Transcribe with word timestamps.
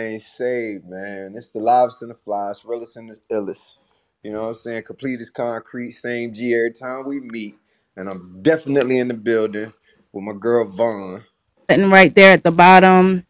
ain't 0.00 0.22
saved, 0.22 0.88
man. 0.88 1.34
It's 1.36 1.50
the 1.50 1.60
livest 1.60 2.02
and 2.02 2.10
the 2.10 2.14
flies, 2.14 2.64
realest 2.64 2.96
and 2.96 3.08
the 3.08 3.18
illest. 3.34 3.76
You 4.22 4.32
know 4.32 4.42
what 4.42 4.48
I'm 4.48 4.54
saying? 4.54 4.82
Complete 4.84 5.20
as 5.20 5.30
concrete, 5.30 5.92
same 5.92 6.34
G 6.34 6.54
every 6.54 6.72
time 6.72 7.06
we 7.06 7.20
meet. 7.20 7.56
And 7.96 8.08
I'm 8.08 8.40
definitely 8.42 8.98
in 8.98 9.08
the 9.08 9.14
building 9.14 9.72
with 10.12 10.24
my 10.24 10.32
girl 10.32 10.64
Vaughn. 10.66 11.24
Sitting 11.70 11.90
right 11.90 12.14
there 12.14 12.32
at 12.32 12.44
the 12.44 12.50
bottom. 12.50 13.24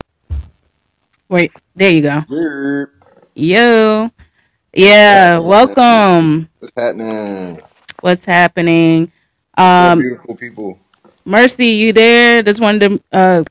Wait, 1.29 1.53
there 1.77 1.91
you 1.91 2.03
go. 2.03 2.25
Yerp. 2.29 2.89
Yo. 3.35 4.11
Yeah, 4.73 5.39
welcome. 5.39 6.49
What's 6.59 6.73
happening? 6.77 7.63
What's 8.01 8.25
happening? 8.25 9.13
Um, 9.57 9.99
beautiful 9.99 10.37
people. 10.37 10.79
Mercy, 11.25 11.67
you 11.67 11.93
there? 11.93 12.43
Just 12.43 12.61
wanted 12.61 12.89
to 12.89 13.03
uh 13.13 13.45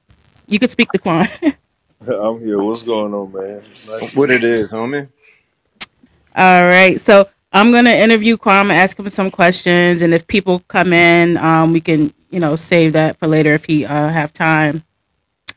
you 0.47 0.59
could 0.59 0.69
speak 0.69 0.91
to 0.91 0.97
Quan. 0.97 1.27
I'm 2.07 2.39
here. 2.41 2.61
What's 2.61 2.83
going 2.83 3.13
on, 3.13 3.33
man? 3.33 3.63
Nice 3.87 4.15
What 4.15 4.31
it 4.31 4.43
is, 4.43 4.71
homie? 4.71 5.09
All 6.35 6.63
right. 6.63 6.99
So 7.01 7.29
I'm 7.53 7.71
gonna 7.71 7.91
interview 7.91 8.37
Kwame, 8.37 8.71
ask 8.71 8.99
him 8.99 9.09
some 9.09 9.31
questions, 9.31 10.01
and 10.01 10.13
if 10.13 10.27
people 10.27 10.59
come 10.69 10.93
in, 10.93 11.37
um, 11.37 11.73
we 11.73 11.81
can, 11.81 12.13
you 12.31 12.39
know, 12.39 12.55
save 12.55 12.93
that 12.93 13.17
for 13.19 13.27
later 13.27 13.53
if 13.53 13.65
he 13.65 13.85
uh 13.85 14.09
have 14.09 14.33
time. 14.33 14.83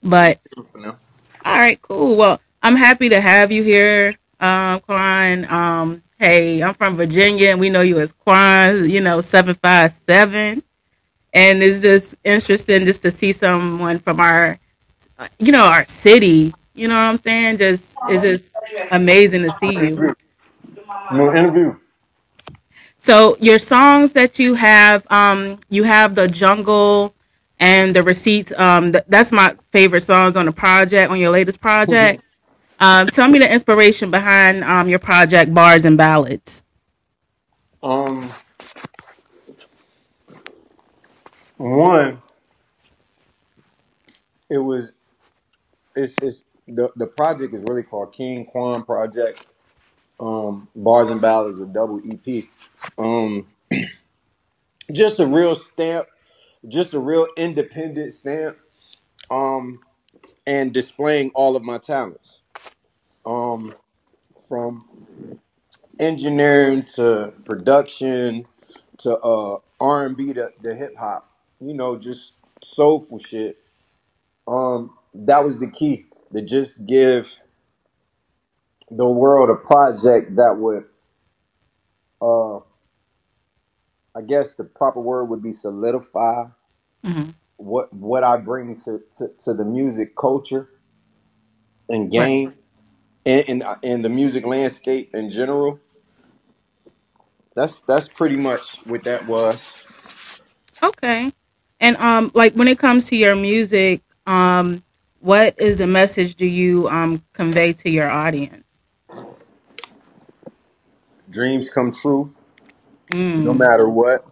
But 0.03 0.41
For 0.73 0.79
now. 0.79 0.99
all 1.45 1.59
right, 1.59 1.81
cool. 1.83 2.17
Well, 2.17 2.41
I'm 2.63 2.77
happy 2.77 3.09
to 3.11 3.21
have 3.21 3.53
you 3.53 3.63
here, 3.63 4.15
um, 4.41 4.81
Quan. 4.81 5.47
Um, 5.51 6.03
hey, 6.19 6.63
I'm 6.63 6.75
from 6.75 6.97
Virginia, 6.97 7.51
and 7.51 7.61
we 7.61 7.71
know 7.71 7.83
you 7.83 8.01
as 8.01 8.13
Quan. 8.13 8.91
You 8.91 9.01
know, 9.01 9.21
seven 9.23 9.55
five 9.57 9.93
seven, 10.07 10.63
and 11.35 11.63
it's 11.63 11.83
just 11.83 12.17
interesting 12.25 12.87
just 12.87 13.03
to 13.03 13.11
see 13.13 13.33
someone 13.33 13.99
from 13.99 14.21
our, 14.21 14.59
you 15.39 15.53
know, 15.53 15.67
our 15.67 15.87
city. 15.87 16.55
You 16.75 16.89
know 16.89 16.95
what 16.95 17.03
I'm 17.11 17.19
saying? 17.19 17.59
Just 17.59 18.01
it's 18.07 18.23
just 18.23 18.61
amazing 18.91 19.43
to 19.43 19.51
see 19.51 19.75
you. 19.75 20.03
No 21.11 21.35
interview. 21.35 21.77
So 22.99 23.37
your 23.41 23.59
songs 23.59 24.13
that 24.15 24.39
you 24.39 24.55
have, 24.55 25.07
um, 25.11 25.59
you 25.71 25.85
have 25.85 26.15
the 26.15 26.29
jungle 26.29 27.15
and 27.61 27.95
the 27.97 28.03
receipts. 28.03 28.53
Um, 28.59 28.93
th- 28.93 29.05
that's 29.09 29.33
my 29.33 29.57
favorite 29.73 30.03
songs 30.03 30.37
on 30.37 30.47
the 30.47 30.53
project, 30.53 31.11
on 31.11 31.19
your 31.19 31.31
latest 31.31 31.61
project. 31.61 32.23
Um, 32.81 33.07
tell 33.09 33.29
me 33.29 33.39
the 33.39 33.53
inspiration 33.53 34.11
behind 34.11 34.65
um 34.65 34.89
your 34.89 34.99
project, 34.99 35.55
Bars 35.55 35.85
and 35.85 35.97
Ballads. 35.99 36.65
Um, 37.83 38.29
one, 41.59 42.23
it 44.51 44.59
was 44.59 44.93
it's 45.97 46.17
it's 46.23 46.45
the 46.69 46.91
the 46.97 47.07
project 47.09 47.55
is 47.55 47.65
really 47.69 47.85
called 47.85 48.13
King 48.13 48.47
Quan 48.47 48.85
Project. 48.85 49.47
Um, 50.21 50.69
Bars 50.77 51.11
and 51.11 51.21
Ballads, 51.21 51.61
a 51.63 51.67
double 51.67 52.01
EP. 52.11 52.45
Um, 52.99 53.49
just 54.93 55.21
a 55.21 55.27
real 55.27 55.55
stamp, 55.57 56.09
just 56.69 56.95
a 56.95 57.01
real 57.01 57.29
independent 57.37 58.13
stamp. 58.15 58.59
Um, 59.31 59.81
and 60.47 60.73
displaying 60.75 61.31
all 61.35 61.57
of 61.57 61.63
my 61.65 61.79
talents. 61.79 62.41
Um, 63.27 63.75
from 64.49 64.83
engineering 66.01 66.85
to 66.85 67.33
production 67.45 68.47
to 68.99 69.17
uh 69.19 69.59
R 69.81 70.07
and 70.07 70.17
B 70.17 70.33
to, 70.35 70.51
to 70.63 70.75
hip 70.75 70.97
hop. 70.99 71.31
You 71.61 71.75
know, 71.75 71.97
just 71.99 72.35
soulful 72.63 73.19
shit. 73.19 73.59
Um, 74.49 74.93
that 75.15 75.45
was 75.45 75.61
the 75.61 75.71
key 75.71 76.07
to 76.35 76.43
just 76.43 76.87
give 76.87 77.39
the 78.91 79.09
world 79.09 79.51
a 79.51 79.57
project 79.57 80.37
that 80.37 80.57
would 80.59 80.85
uh 82.23 82.59
I 84.17 84.23
guess 84.27 84.55
the 84.55 84.65
proper 84.65 85.01
word 85.01 85.27
would 85.27 85.43
be 85.43 85.53
solidify 85.53 86.47
hmm 87.05 87.31
what 87.57 87.93
what 87.95 88.25
I 88.25 88.37
bring 88.39 88.77
to, 88.87 89.01
to, 89.19 89.29
to 89.47 89.55
the 89.55 89.65
music 89.65 90.17
culture 90.17 90.69
and 91.89 92.11
Right. 92.13 92.33
game 92.33 92.55
and, 93.27 93.45
and 93.49 93.65
and 93.83 94.05
the 94.05 94.11
music 94.11 94.47
landscape 94.47 95.11
in 95.15 95.31
general. 95.31 95.81
That's 97.57 97.83
that's 97.89 98.09
pretty 98.09 98.37
much 98.37 98.79
what 98.87 99.05
that 99.05 99.27
was. 99.27 99.75
Okay. 100.83 101.33
And 101.81 101.97
um, 101.99 102.33
like 102.35 102.55
when 102.55 102.69
it 102.69 102.79
comes 102.79 103.09
to 103.11 103.17
your 103.17 103.37
music, 103.37 104.03
um, 104.27 104.83
what 105.23 105.61
is 105.61 105.79
the 105.79 105.89
message 105.89 106.37
do 106.37 106.47
you 106.47 106.89
um 106.91 107.25
convey 107.35 107.75
to 107.75 107.91
your 107.91 108.11
audience? 108.11 108.81
Dreams 111.31 111.71
come 111.71 111.93
true 111.93 112.35
no 113.37 113.55
Mm, 113.55 113.55
matter 113.55 113.89
what. 113.89 114.27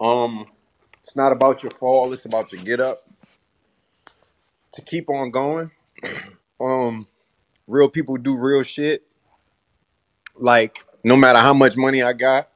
Um, 0.00 0.46
it's 1.02 1.16
not 1.16 1.32
about 1.32 1.62
your 1.62 1.72
fall. 1.72 2.12
It's 2.12 2.26
about 2.26 2.52
your 2.52 2.62
get 2.62 2.80
up 2.80 2.98
to 4.74 4.82
keep 4.82 5.10
on 5.10 5.30
going. 5.30 5.70
Um, 6.60 7.06
real 7.66 7.88
people 7.88 8.16
do 8.18 8.36
real 8.36 8.62
shit. 8.62 9.02
Like 10.36 10.84
no 11.04 11.16
matter 11.16 11.38
how 11.40 11.54
much 11.54 11.76
money 11.76 12.02
I 12.02 12.14
got, 12.14 12.48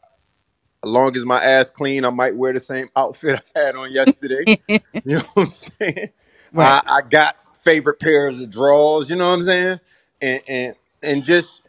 as 0.85 0.91
long 0.91 1.17
as 1.17 1.27
my 1.27 1.43
ass 1.45 1.71
clean, 1.71 2.05
I 2.05 2.11
might 2.11 2.37
wear 2.37 2.53
the 2.53 2.61
same 2.61 2.91
outfit 2.97 3.41
I 3.57 3.61
had 3.61 3.77
on 3.77 3.93
yesterday. 3.93 4.49
You 5.05 5.17
know 5.19 5.25
what 5.35 5.43
I'm 5.45 5.47
saying? 5.49 6.11
Right. 6.53 6.81
I, 6.87 6.99
I 6.99 7.01
got 7.09 7.37
favorite 7.59 8.01
pairs 8.01 8.41
of 8.41 8.51
drawers. 8.51 9.11
You 9.11 9.17
know 9.17 9.29
what 9.29 9.35
I'm 9.35 9.43
saying? 9.43 9.81
And 10.23 10.43
and 10.49 10.77
and 11.03 11.25
just 11.25 11.63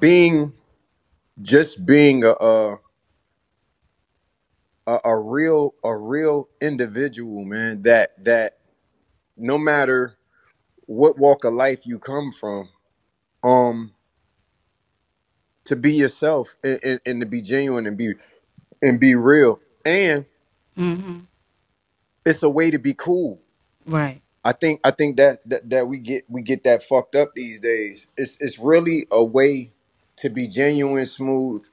being 0.00 0.54
just 1.42 1.86
being 1.86 2.24
a 2.24 2.30
a, 2.32 2.78
a, 4.86 5.00
a 5.04 5.20
real 5.24 5.74
a 5.84 5.96
real 5.96 6.48
individual, 6.60 7.44
man. 7.44 7.82
That 7.82 8.24
that 8.24 8.58
no 9.36 9.58
matter 9.58 10.16
what 10.86 11.18
walk 11.18 11.44
of 11.44 11.54
life 11.54 11.86
you 11.86 11.98
come 11.98 12.32
from, 12.32 12.68
um, 13.44 13.92
to 15.66 15.76
be 15.76 15.94
yourself 15.94 16.56
and, 16.64 16.80
and, 16.84 17.00
and 17.06 17.20
to 17.20 17.26
be 17.26 17.42
genuine 17.42 17.86
and 17.86 17.96
be 17.98 18.14
and 18.82 19.00
be 19.00 19.14
real. 19.16 19.60
And 19.86 20.26
hmm 20.76 21.18
it's 22.26 22.42
a 22.42 22.50
way 22.50 22.70
to 22.70 22.78
be 22.78 22.94
cool. 22.94 23.40
Right. 23.86 24.22
I 24.44 24.52
think 24.52 24.80
I 24.84 24.92
think 24.92 25.18
that, 25.18 25.48
that 25.48 25.70
that 25.70 25.88
we 25.88 25.98
get 25.98 26.24
we 26.30 26.42
get 26.42 26.64
that 26.64 26.82
fucked 26.84 27.16
up 27.16 27.34
these 27.34 27.60
days. 27.60 28.08
It's 28.18 28.38
it's 28.40 28.58
really 28.58 29.06
a 29.12 29.24
way 29.24 29.72
to 30.18 30.30
be 30.30 30.48
genuine, 30.48 31.06
smooth, 31.06 31.64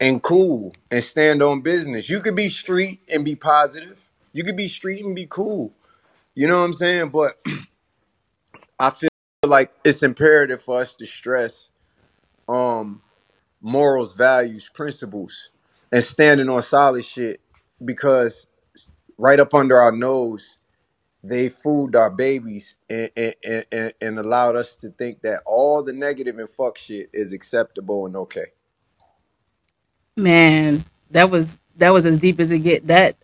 and 0.00 0.22
cool 0.22 0.74
and 0.90 1.04
stand 1.04 1.42
on 1.42 1.62
business. 1.62 2.10
You 2.10 2.20
could 2.20 2.36
be 2.36 2.48
street 2.50 3.00
and 3.12 3.24
be 3.24 3.36
positive. 3.36 3.98
You 4.32 4.44
could 4.44 4.56
be 4.56 4.68
street 4.68 5.04
and 5.04 5.14
be 5.16 5.26
cool. 5.28 5.74
You 6.34 6.48
know 6.48 6.58
what 6.60 6.66
I'm 6.66 6.74
saying? 6.74 7.10
But 7.10 7.40
I 8.80 8.90
feel 8.90 9.10
like 9.46 9.72
it's 9.84 10.02
imperative 10.02 10.62
for 10.62 10.80
us 10.80 10.94
to 10.96 11.06
stress 11.06 11.70
um 12.48 13.02
morals, 13.62 14.14
values, 14.14 14.70
principles, 14.74 15.50
and 15.92 16.04
standing 16.04 16.48
on 16.50 16.62
solid 16.62 17.04
shit 17.04 17.40
because 17.84 18.48
right 19.18 19.40
up 19.40 19.54
under 19.54 19.78
our 19.78 19.92
nose 19.92 20.58
they 21.22 21.48
fooled 21.48 21.96
our 21.96 22.10
babies 22.10 22.76
and, 22.88 23.10
and, 23.16 23.34
and, 23.44 23.66
and 23.72 23.92
and 24.00 24.18
allowed 24.18 24.56
us 24.56 24.76
to 24.76 24.90
think 24.90 25.20
that 25.22 25.42
all 25.44 25.82
the 25.82 25.92
negative 25.92 26.38
and 26.38 26.48
fuck 26.48 26.78
shit 26.78 27.10
is 27.12 27.32
acceptable 27.32 28.06
and 28.06 28.16
okay. 28.16 28.46
Man, 30.16 30.84
that 31.10 31.30
was 31.30 31.58
that 31.76 31.90
was 31.90 32.06
as 32.06 32.18
deep 32.18 32.40
as 32.40 32.50
it 32.52 32.60
get. 32.60 32.86
That 32.86 33.16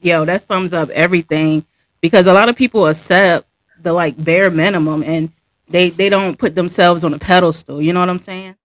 yo, 0.00 0.24
that 0.24 0.42
sums 0.42 0.72
up 0.72 0.88
everything 0.90 1.64
because 2.00 2.26
a 2.26 2.32
lot 2.32 2.48
of 2.48 2.56
people 2.56 2.86
accept 2.86 3.46
the 3.80 3.92
like 3.92 4.22
bare 4.22 4.50
minimum 4.50 5.02
and 5.02 5.30
they 5.68 5.90
they 5.90 6.08
don't 6.08 6.38
put 6.38 6.54
themselves 6.54 7.04
on 7.04 7.12
a 7.14 7.18
pedestal. 7.18 7.82
You 7.82 7.92
know 7.92 8.00
what 8.00 8.10
I'm 8.10 8.18
saying? 8.18 8.56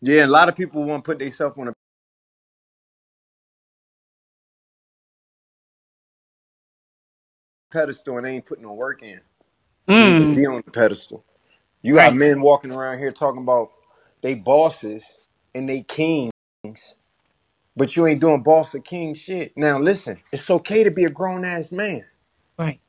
Yeah, 0.00 0.22
and 0.22 0.30
a 0.30 0.32
lot 0.32 0.48
of 0.48 0.54
people 0.54 0.84
want 0.84 1.04
to 1.04 1.08
put 1.08 1.18
themselves 1.18 1.58
on 1.58 1.68
a 1.68 1.72
pedestal 7.70 8.18
and 8.18 8.26
they 8.26 8.36
ain't 8.36 8.46
putting 8.46 8.64
no 8.64 8.74
work 8.74 9.02
in. 9.02 9.20
You 10.16 10.28
Mm, 10.28 10.34
be 10.34 10.46
on 10.46 10.62
the 10.66 10.72
pedestal. 10.72 11.24
You 11.82 11.94
got 11.96 12.14
right. 12.14 12.14
men 12.14 12.42
walking 12.42 12.72
around 12.72 12.98
here 12.98 13.12
talking 13.12 13.42
about 13.42 13.70
they 14.22 14.34
bosses 14.36 15.18
and 15.54 15.68
they 15.68 15.82
kings, 15.82 16.32
but 17.76 17.96
you 17.96 18.06
ain't 18.06 18.20
doing 18.20 18.42
boss 18.42 18.74
or 18.74 18.80
king 18.80 19.14
shit. 19.14 19.56
Now 19.56 19.78
listen, 19.80 20.20
it's 20.32 20.50
okay 20.50 20.84
to 20.84 20.90
be 20.92 21.04
a 21.04 21.10
grown 21.10 21.44
ass 21.44 21.72
man. 21.72 22.04
Right. 22.58 22.80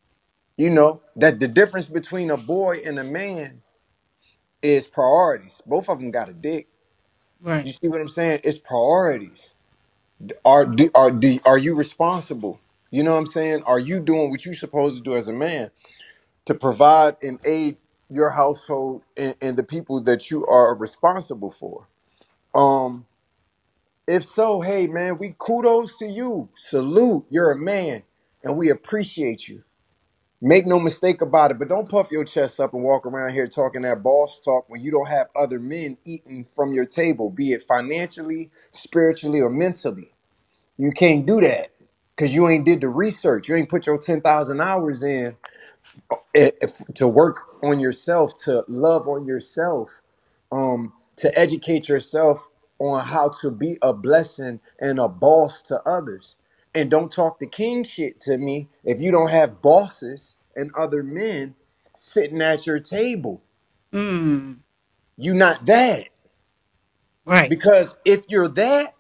You 0.58 0.70
know 0.72 1.02
that 1.18 1.40
the 1.40 1.48
difference 1.50 1.90
between 1.90 2.32
a 2.32 2.38
boy 2.38 2.78
and 2.86 3.00
a 3.00 3.04
man 3.06 3.62
is 4.64 4.88
priorities. 4.88 5.62
Both 5.66 5.90
of 5.90 6.00
them 6.00 6.12
got 6.12 6.30
a 6.30 6.34
dick. 6.34 6.68
Right. 7.42 7.64
You 7.64 7.74
see 7.74 7.90
what 7.90 8.02
I'm 8.02 8.08
saying? 8.10 8.42
It's 8.44 8.60
priorities. 8.60 9.56
Are 10.46 10.66
do, 10.66 10.92
are 10.96 11.12
do, 11.12 11.40
are 11.46 11.58
you 11.60 11.76
responsible? 11.76 12.60
You 12.92 13.04
know 13.04 13.14
what 13.14 13.20
I'm 13.20 13.26
saying? 13.28 13.64
Are 13.66 13.80
you 13.80 14.02
doing 14.02 14.32
what 14.32 14.46
you're 14.46 14.56
supposed 14.56 14.96
to 14.98 15.02
do 15.02 15.16
as 15.16 15.30
a 15.30 15.34
man 15.34 15.72
to 16.46 16.56
provide 16.56 17.18
and 17.24 17.40
aid 17.46 17.78
your 18.10 18.32
household 18.32 19.04
and, 19.18 19.36
and 19.42 19.58
the 19.58 19.64
people 19.64 20.02
that 20.04 20.32
you 20.32 20.46
are 20.48 20.76
responsible 20.76 21.52
for? 21.52 21.88
Um, 22.56 23.06
if 24.08 24.24
so, 24.24 24.62
hey 24.62 24.88
man, 24.88 25.18
we 25.20 25.36
kudos 25.40 25.98
to 25.98 26.08
you. 26.08 26.50
Salute, 26.56 27.26
you're 27.30 27.52
a 27.52 27.58
man, 27.58 28.04
and 28.44 28.58
we 28.58 28.70
appreciate 28.72 29.48
you. 29.50 29.64
Make 30.42 30.68
no 30.68 30.80
mistake 30.80 31.22
about 31.22 31.52
it, 31.52 31.60
but 31.60 31.70
don't 31.70 31.90
puff 31.90 32.12
your 32.12 32.26
chest 32.26 32.60
up 32.62 32.74
and 32.74 32.84
walk 32.84 33.06
around 33.06 33.34
here 33.34 33.48
talking 33.48 33.84
that 33.84 34.04
boss 34.04 34.40
talk 34.40 34.70
when 34.70 34.82
you 34.82 34.92
don't 34.92 35.10
have 35.10 35.28
other 35.36 35.60
men 35.60 35.98
eating 36.06 36.48
from 36.56 36.74
your 36.74 36.86
table, 36.86 37.30
be 37.30 37.54
it 37.54 37.64
financially, 37.68 38.52
spiritually, 38.72 39.42
or 39.42 39.50
mentally. 39.52 40.12
You 40.78 40.92
can't 40.92 41.26
do 41.26 41.42
that 41.42 41.72
because 42.20 42.36
you 42.36 42.50
ain't 42.50 42.66
did 42.66 42.82
the 42.82 42.90
research. 42.90 43.50
You 43.50 43.56
ain't 43.58 43.70
put 43.70 43.88
your 43.88 44.00
10,000 44.00 44.62
hours 44.62 45.04
in 45.04 45.38
eh, 46.36 46.52
if- 46.62 46.84
to 46.96 47.08
work 47.08 47.38
on 47.64 47.80
yourself, 47.80 48.36
to 48.44 48.66
love 48.68 49.08
on 49.10 49.26
yourself, 49.26 50.02
um, 50.52 50.94
to 51.18 51.38
educate 51.40 51.90
yourself 51.90 52.50
on 52.80 53.06
how 53.06 53.30
to 53.30 53.52
be 53.52 53.78
a 53.84 53.94
blessing 53.94 54.60
and 54.82 55.00
a 55.00 55.08
boss 55.10 55.62
to 55.64 55.82
others. 55.88 56.38
And 56.76 56.92
don't 56.92 57.12
talk 57.12 57.40
the 57.40 57.48
king 57.48 57.84
shit 57.86 58.22
to 58.22 58.38
me 58.38 58.70
if 58.86 59.02
you 59.02 59.12
don't 59.12 59.30
have 59.30 59.62
bosses 59.62 60.38
and 60.56 60.72
other 60.78 61.04
men 61.04 61.56
sitting 61.96 62.42
at 62.42 62.68
your 62.68 62.80
table. 62.80 63.42
Mm, 63.94 64.60
You 65.18 65.36
not 65.36 65.66
that. 65.68 66.10
right. 67.26 67.50
Because 67.50 67.98
if 68.06 68.26
you're 68.30 68.50
that, 68.50 68.96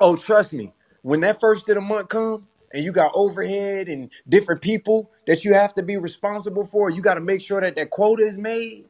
oh 0.00 0.16
trust 0.16 0.52
me, 0.52 0.72
when 1.02 1.20
that 1.22 1.40
first 1.40 1.68
of 1.70 1.76
the 1.76 1.82
month 1.82 2.08
come 2.08 2.48
and 2.72 2.84
you 2.84 2.92
got 2.92 3.12
overhead 3.14 3.88
and 3.88 4.10
different 4.28 4.62
people 4.62 5.10
that 5.26 5.44
you 5.44 5.54
have 5.54 5.74
to 5.76 5.84
be 5.84 5.96
responsible 5.98 6.64
for, 6.66 6.90
you 6.90 7.02
got 7.02 7.14
to 7.14 7.20
make 7.20 7.42
sure 7.42 7.60
that 7.60 7.76
that 7.76 7.90
quota 7.90 8.24
is 8.24 8.38
made. 8.38 8.86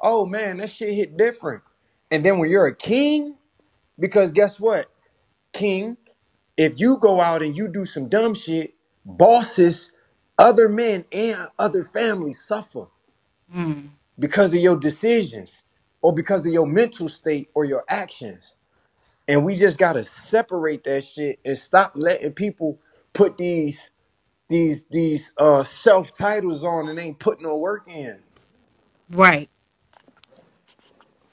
Oh 0.00 0.26
man, 0.26 0.58
that 0.58 0.70
shit 0.70 0.94
hit 0.94 1.16
different. 1.18 1.62
And 2.10 2.24
then 2.24 2.38
when 2.38 2.50
you're 2.50 2.66
a 2.66 2.76
king, 2.76 3.36
because 3.98 4.32
guess 4.32 4.60
what? 4.60 4.86
King, 5.52 5.96
if 6.56 6.80
you 6.80 6.98
go 6.98 7.20
out 7.20 7.42
and 7.42 7.56
you 7.56 7.68
do 7.68 7.84
some 7.84 8.08
dumb 8.08 8.34
shit, 8.34 8.74
bosses, 9.04 9.92
other 10.38 10.68
men 10.68 11.04
and 11.12 11.48
other 11.58 11.84
families 11.84 12.44
suffer 12.44 12.86
Mm, 13.54 13.90
because 14.18 14.54
of 14.54 14.60
your 14.60 14.76
decisions 14.78 15.64
or 16.02 16.14
because 16.14 16.46
of 16.46 16.52
your 16.52 16.66
mental 16.66 17.08
state 17.08 17.50
or 17.54 17.64
your 17.66 17.84
actions. 17.88 18.56
And 19.28 19.44
we 19.44 19.56
just 19.56 19.78
gotta 19.78 20.04
separate 20.04 20.84
that 20.84 21.04
shit 21.04 21.40
and 21.44 21.58
stop 21.58 21.92
letting 21.96 22.32
people 22.32 22.80
put 23.14 23.38
these 23.38 23.92
these 24.48 24.84
these 24.90 25.32
uh 25.38 25.64
self 25.64 26.16
titles 26.16 26.64
on 26.64 26.88
and 26.88 26.98
ain't 26.98 27.18
putting 27.20 27.44
no 27.46 27.56
work 27.58 27.88
in. 27.88 28.18
right. 29.10 29.50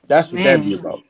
That's 0.07 0.31
what 0.31 0.43
that 0.43 0.63
be 0.63 0.73
Man. 0.73 0.75
about. 0.75 1.01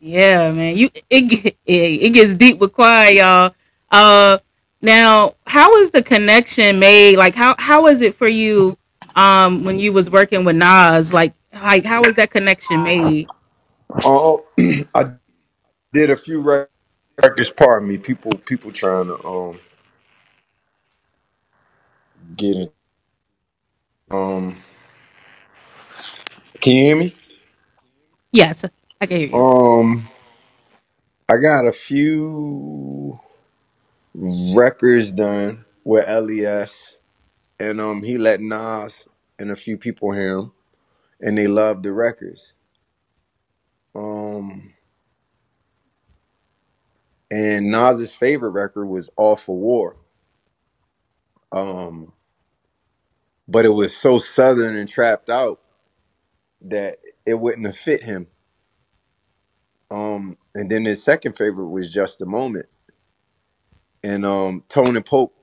Yeah, 0.00 0.52
man. 0.52 0.76
You 0.76 0.90
it 1.10 1.22
get- 1.22 1.46
it, 1.66 2.02
it 2.02 2.10
gets 2.14 2.34
deep 2.34 2.58
with 2.58 2.72
quiet, 2.74 3.16
y'all. 3.16 3.54
Uh 3.90 4.38
now, 4.82 5.34
how 5.46 5.76
is 5.78 5.90
the 5.90 6.02
connection 6.02 6.78
made? 6.80 7.16
Like 7.18 7.34
how 7.34 7.56
how 7.58 7.86
is 7.88 8.02
it 8.02 8.14
for 8.14 8.28
you 8.28 8.76
um 9.16 9.64
when 9.64 9.78
you 9.80 9.92
was 9.92 10.10
working 10.10 10.44
with 10.44 10.56
Nas? 10.56 11.14
Like 11.14 11.34
like 11.54 11.86
how 11.86 12.04
was 12.04 12.16
that 12.16 12.30
connection 12.30 12.82
made? 12.82 13.30
Oh, 14.04 14.46
I 14.94 15.06
did 15.92 16.10
a 16.10 16.16
few 16.16 16.40
rec- 16.42 16.70
records. 17.22 17.50
Pardon 17.50 17.88
me, 17.88 17.98
people 17.98 18.32
people 18.46 18.72
trying 18.72 19.06
to 19.08 19.24
um 19.26 19.60
get 22.36 22.56
it. 22.56 22.74
Um, 24.10 24.56
can 26.60 26.76
you 26.76 26.84
hear 26.84 26.96
me? 26.96 27.16
Yes, 28.32 28.64
I 29.00 29.06
can 29.06 29.18
hear 29.18 29.28
you. 29.28 29.34
Um, 29.34 30.04
I 31.28 31.38
got 31.38 31.66
a 31.66 31.72
few 31.72 33.20
records 34.14 35.12
done 35.12 35.64
with 35.84 36.08
Les, 36.08 36.98
and 37.60 37.80
um, 37.80 38.02
he 38.02 38.18
let 38.18 38.40
Nas 38.40 39.08
and 39.38 39.50
a 39.50 39.56
few 39.56 39.78
people 39.78 40.12
hear 40.12 40.38
him, 40.38 40.52
and 41.20 41.38
they 41.38 41.48
loved 41.48 41.84
the 41.84 41.92
records. 41.92 42.54
Um, 43.94 44.74
and 47.30 47.70
Nas's 47.70 48.14
favorite 48.14 48.50
record 48.52 48.86
was 48.86 49.10
"All 49.16 49.36
for 49.36 49.56
War." 49.56 49.96
Um, 51.52 52.12
but 53.48 53.64
it 53.66 53.70
was 53.70 53.96
so 53.96 54.18
southern 54.18 54.76
and 54.76 54.88
trapped 54.88 55.30
out 55.30 55.60
that 56.62 56.98
it 57.26 57.34
wouldn't 57.40 57.66
have 57.66 57.76
fit 57.76 58.04
him. 58.04 58.28
Um, 59.90 60.38
and 60.54 60.70
then 60.70 60.84
his 60.86 61.02
second 61.02 61.34
favorite 61.34 61.68
was 61.68 61.88
"Just 61.92 62.22
a 62.22 62.26
Moment," 62.26 62.66
and 64.04 64.26
um, 64.26 64.64
and 64.76 65.06
Poke 65.06 65.34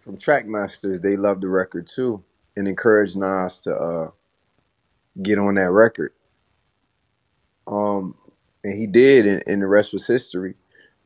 from 0.00 0.18
Trackmasters 0.18 1.00
they 1.02 1.16
loved 1.16 1.42
the 1.42 1.48
record 1.48 1.88
too, 1.88 2.24
and 2.56 2.68
encouraged 2.68 3.16
Nas 3.16 3.60
to 3.60 3.74
uh 3.76 4.10
get 5.22 5.38
on 5.38 5.56
that 5.56 5.70
record. 5.72 6.12
Um, 7.66 8.16
and 8.64 8.78
he 8.78 8.86
did, 8.88 9.26
and, 9.26 9.44
and 9.46 9.62
the 9.62 9.68
rest 9.68 9.92
was 9.94 10.06
history. 10.06 10.54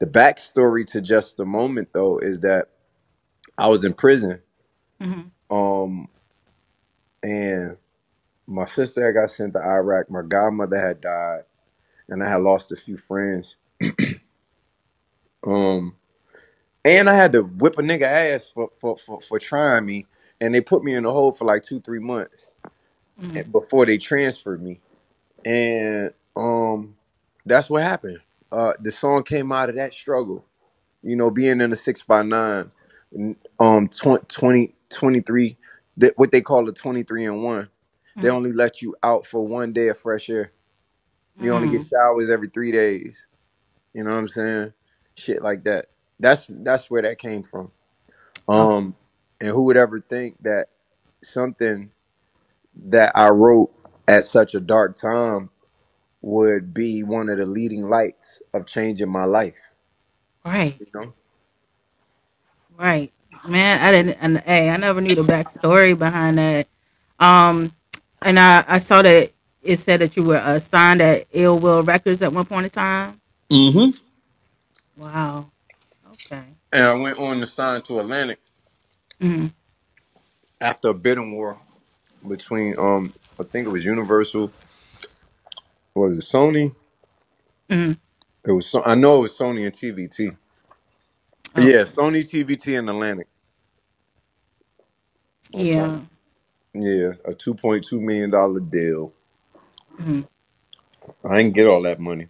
The 0.00 0.06
backstory 0.06 0.86
to 0.88 1.00
just 1.02 1.36
the 1.38 1.46
moment, 1.46 1.90
though, 1.92 2.18
is 2.18 2.40
that 2.40 2.68
I 3.58 3.68
was 3.68 3.84
in 3.84 3.94
prison, 3.94 4.40
hmm 5.00 5.22
um, 5.50 6.08
and 7.22 7.76
my 8.46 8.66
sister 8.66 9.04
had 9.06 9.14
got 9.14 9.30
sent 9.30 9.54
to 9.54 9.60
Iraq. 9.60 10.10
My 10.10 10.22
godmother 10.22 10.78
had 10.78 11.00
died, 11.02 11.42
and 12.08 12.22
I 12.24 12.30
had 12.30 12.42
lost 12.42 12.72
a 12.72 12.76
few 12.76 12.98
friends. 12.98 13.56
Um, 15.46 15.96
and 16.84 17.08
I 17.10 17.14
had 17.16 17.32
to 17.34 17.42
whip 17.42 17.78
a 17.78 17.82
nigga 17.82 18.02
ass 18.02 18.50
for 18.50 18.70
for 18.80 18.96
for, 18.98 19.20
for 19.22 19.38
trying 19.38 19.86
me, 19.86 20.06
and 20.40 20.54
they 20.54 20.60
put 20.62 20.84
me 20.84 20.94
in 20.94 21.04
the 21.04 21.12
hole 21.12 21.32
for 21.32 21.46
like 21.46 21.64
two 21.64 21.80
three 21.80 22.00
months 22.00 22.52
hmm 23.18 23.40
before 23.52 23.86
they 23.86 23.98
transferred 23.98 24.62
me. 24.62 24.80
And 25.44 26.12
um, 26.36 26.96
that's 27.46 27.70
what 27.70 27.82
happened. 27.82 28.20
Uh, 28.52 28.74
the 28.80 28.90
song 28.90 29.22
came 29.24 29.52
out 29.52 29.70
of 29.70 29.76
that 29.76 29.94
struggle. 29.94 30.44
you 31.02 31.16
know, 31.16 31.30
being 31.30 31.62
in 31.62 31.72
a 31.72 31.76
six 31.76 32.02
by 32.04 32.24
nine, 32.24 32.70
um, 33.60 33.88
20, 33.88 34.74
23, 34.90 35.58
that 35.98 36.14
what 36.18 36.32
they 36.32 36.42
call 36.42 36.68
a 36.68 36.74
23 36.74 37.26
and 37.26 37.44
one. 37.44 37.70
They 38.20 38.28
hmm 38.28 38.30
only 38.30 38.52
let 38.52 38.82
you 38.82 38.96
out 39.02 39.26
for 39.26 39.46
one 39.46 39.72
day 39.72 39.88
of 39.88 39.98
fresh 39.98 40.30
air. 40.30 40.52
You 41.38 41.52
only 41.54 41.68
get 41.68 41.82
mm 41.82 41.90
showers 41.90 42.30
every 42.30 42.48
three 42.48 42.72
days. 42.72 43.26
You 43.94 44.04
know 44.04 44.12
what 44.12 44.18
I'm 44.18 44.28
saying? 44.28 44.74
Shit 45.16 45.42
like 45.42 45.64
that. 45.64 45.86
That's 46.20 46.46
that's 46.50 46.90
where 46.90 47.02
that 47.02 47.18
came 47.18 47.42
from. 47.44 47.72
Um, 48.48 48.96
and 49.40 49.50
who 49.50 49.64
would 49.64 49.76
ever 49.78 50.00
think 50.00 50.36
that 50.42 50.68
something 51.22 51.90
that 52.86 53.12
I 53.16 53.30
wrote 53.30 53.72
at 54.08 54.24
such 54.24 54.54
a 54.54 54.60
dark 54.60 54.96
time 54.96 55.50
would 56.22 56.74
be 56.74 57.02
one 57.04 57.30
of 57.30 57.38
the 57.38 57.46
leading 57.46 57.88
lights 57.88 58.42
of 58.54 58.66
changing 58.66 59.10
my 59.10 59.24
life? 59.24 59.58
Right. 60.44 60.80
You 60.80 60.86
know? 60.94 61.14
Right. 62.78 63.12
Man, 63.48 63.80
I 63.82 63.90
didn't 63.92 64.18
and 64.20 64.38
hey, 64.40 64.70
I 64.70 64.76
never 64.78 65.00
knew 65.00 65.14
the 65.16 65.22
backstory 65.22 65.98
behind 65.98 66.38
that. 66.38 66.68
Um 67.20 67.72
and 68.22 68.38
I, 68.38 68.64
I 68.68 68.78
saw 68.78 69.02
that 69.02 69.32
it 69.62 69.76
said 69.78 70.00
that 70.00 70.16
you 70.16 70.24
were 70.24 70.38
uh, 70.38 70.58
signed 70.60 71.00
at 71.02 71.26
Ill 71.32 71.58
Will 71.58 71.82
Records 71.82 72.22
at 72.22 72.32
one 72.32 72.46
point 72.46 72.66
in 72.66 72.70
time. 72.70 73.20
Mm-hmm. 73.52 73.98
Wow. 74.96 75.50
Okay. 76.12 76.44
And 76.72 76.84
I 76.84 76.94
went 76.94 77.18
on 77.18 77.40
to 77.40 77.46
sign 77.46 77.82
to 77.82 78.00
Atlantic 78.00 78.40
hmm 79.20 79.46
after 80.60 80.88
a 80.90 80.94
bidding 80.94 81.32
war 81.34 81.58
between 82.28 82.76
um 82.78 83.14
I 83.40 83.44
think 83.44 83.66
it 83.66 83.70
was 83.70 83.84
Universal, 83.84 84.48
what 84.48 84.67
was 85.98 86.18
it 86.18 86.24
Sony? 86.24 86.74
hmm 87.70 87.92
It 88.46 88.52
was 88.52 88.74
I 88.86 88.94
know 88.96 89.18
it 89.18 89.22
was 89.22 89.38
Sony 89.38 89.64
and 89.66 89.74
TVT. 89.74 90.36
Yeah, 91.56 91.84
Sony, 91.84 92.22
TVT, 92.28 92.78
and 92.78 92.90
Atlantic 92.90 93.26
Yeah. 95.52 96.00
Yeah, 96.74 97.12
a 97.26 97.34
two 97.34 97.54
point 97.54 97.84
two 97.84 98.00
million 98.00 98.30
dollar 98.30 98.60
deal. 98.60 99.12
hmm 99.98 100.20
I 101.24 101.38
didn't 101.38 101.54
get 101.54 101.66
all 101.68 101.82
that 101.82 102.00
money, 102.00 102.28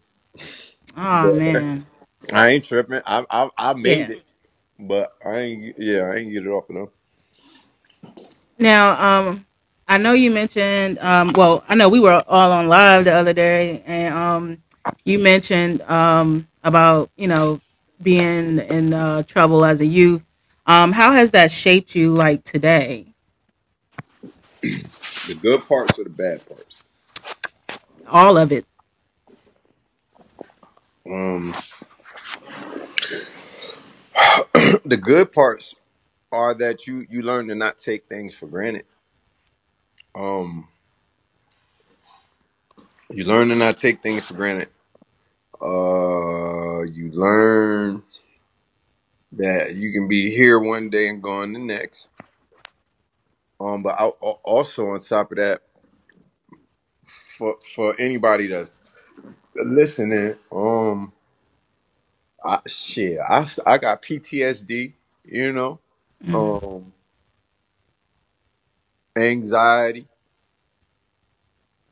Oh 0.96 1.32
man. 1.32 1.86
I 2.32 2.50
ain't 2.50 2.64
tripping. 2.64 3.02
I 3.06 3.24
I, 3.30 3.50
I 3.58 3.74
made 3.74 3.98
Yeah. 3.98 4.10
it, 4.10 4.24
but 4.78 5.14
I 5.24 5.38
ain't. 5.40 5.76
Yeah, 5.78 6.02
I 6.04 6.16
ain't 6.16 6.32
get 6.32 6.44
it 6.46 6.50
off 6.50 6.70
of 6.70 6.76
them. 6.76 6.88
Now, 8.58 9.20
um, 9.28 9.46
I 9.88 9.98
know 9.98 10.14
you 10.14 10.32
mentioned. 10.32 10.98
Um, 11.00 11.34
well, 11.34 11.64
I 11.68 11.76
know 11.76 11.88
we 11.90 12.00
were 12.00 12.24
all 12.28 12.52
on 12.52 12.68
live 12.68 13.04
the 13.06 13.14
other 13.14 13.34
day, 13.34 13.82
and 13.86 14.14
um, 14.14 14.58
you 15.04 15.18
mentioned 15.20 15.82
um 15.82 16.48
about 16.64 17.10
you 17.16 17.28
know 17.28 17.60
being 18.02 18.60
in 18.60 18.94
uh, 18.94 19.24
trouble 19.24 19.64
as 19.64 19.80
a 19.82 19.86
youth. 19.86 20.24
Um, 20.66 20.92
how 20.92 21.12
has 21.12 21.32
that 21.32 21.50
shaped 21.52 21.94
you 21.96 22.14
like 22.14 22.44
today? 22.44 23.06
The 25.26 25.34
good 25.34 25.66
parts 25.68 25.98
or 25.98 26.04
the 26.04 26.10
bad 26.10 26.46
parts? 26.48 26.76
All 28.08 28.38
of 28.38 28.52
it. 28.52 28.66
Um, 31.10 31.54
the 34.84 34.98
good 35.00 35.32
parts 35.32 35.76
are 36.32 36.54
that 36.54 36.86
you 36.86 37.06
you 37.10 37.22
learn 37.22 37.48
to 37.48 37.54
not 37.56 37.78
take 37.78 38.06
things 38.08 38.34
for 38.34 38.46
granted. 38.46 38.84
Um, 40.18 40.68
you 43.10 43.24
learn 43.24 43.48
to 43.50 43.56
not 43.56 43.78
take 43.78 44.02
things 44.02 44.26
for 44.26 44.34
granted. 44.34 44.68
Uh, 45.62 46.82
you 46.84 47.10
learn 47.12 48.02
that 49.32 49.74
you 49.76 49.92
can 49.92 50.08
be 50.08 50.30
here 50.34 50.60
one 50.60 50.90
day 50.90 51.08
and 51.08 51.22
gone 51.22 51.52
the 51.54 51.60
next. 51.60 52.08
Um, 53.60 53.82
but 53.82 53.96
I, 54.00 54.06
also 54.44 54.90
on 54.90 55.00
top 55.00 55.32
of 55.32 55.38
that, 55.38 55.62
for 57.38 57.56
for 57.76 57.96
anybody 58.00 58.48
that's 58.48 58.78
listening, 59.56 60.36
um, 60.52 61.12
I, 62.44 62.60
shit, 62.66 63.18
I 63.20 63.46
I 63.66 63.78
got 63.78 64.02
PTSD, 64.02 64.92
you 65.24 65.52
know, 65.52 65.80
Mm-hmm. 66.26 66.50
um, 66.64 66.92
anxiety, 69.18 70.08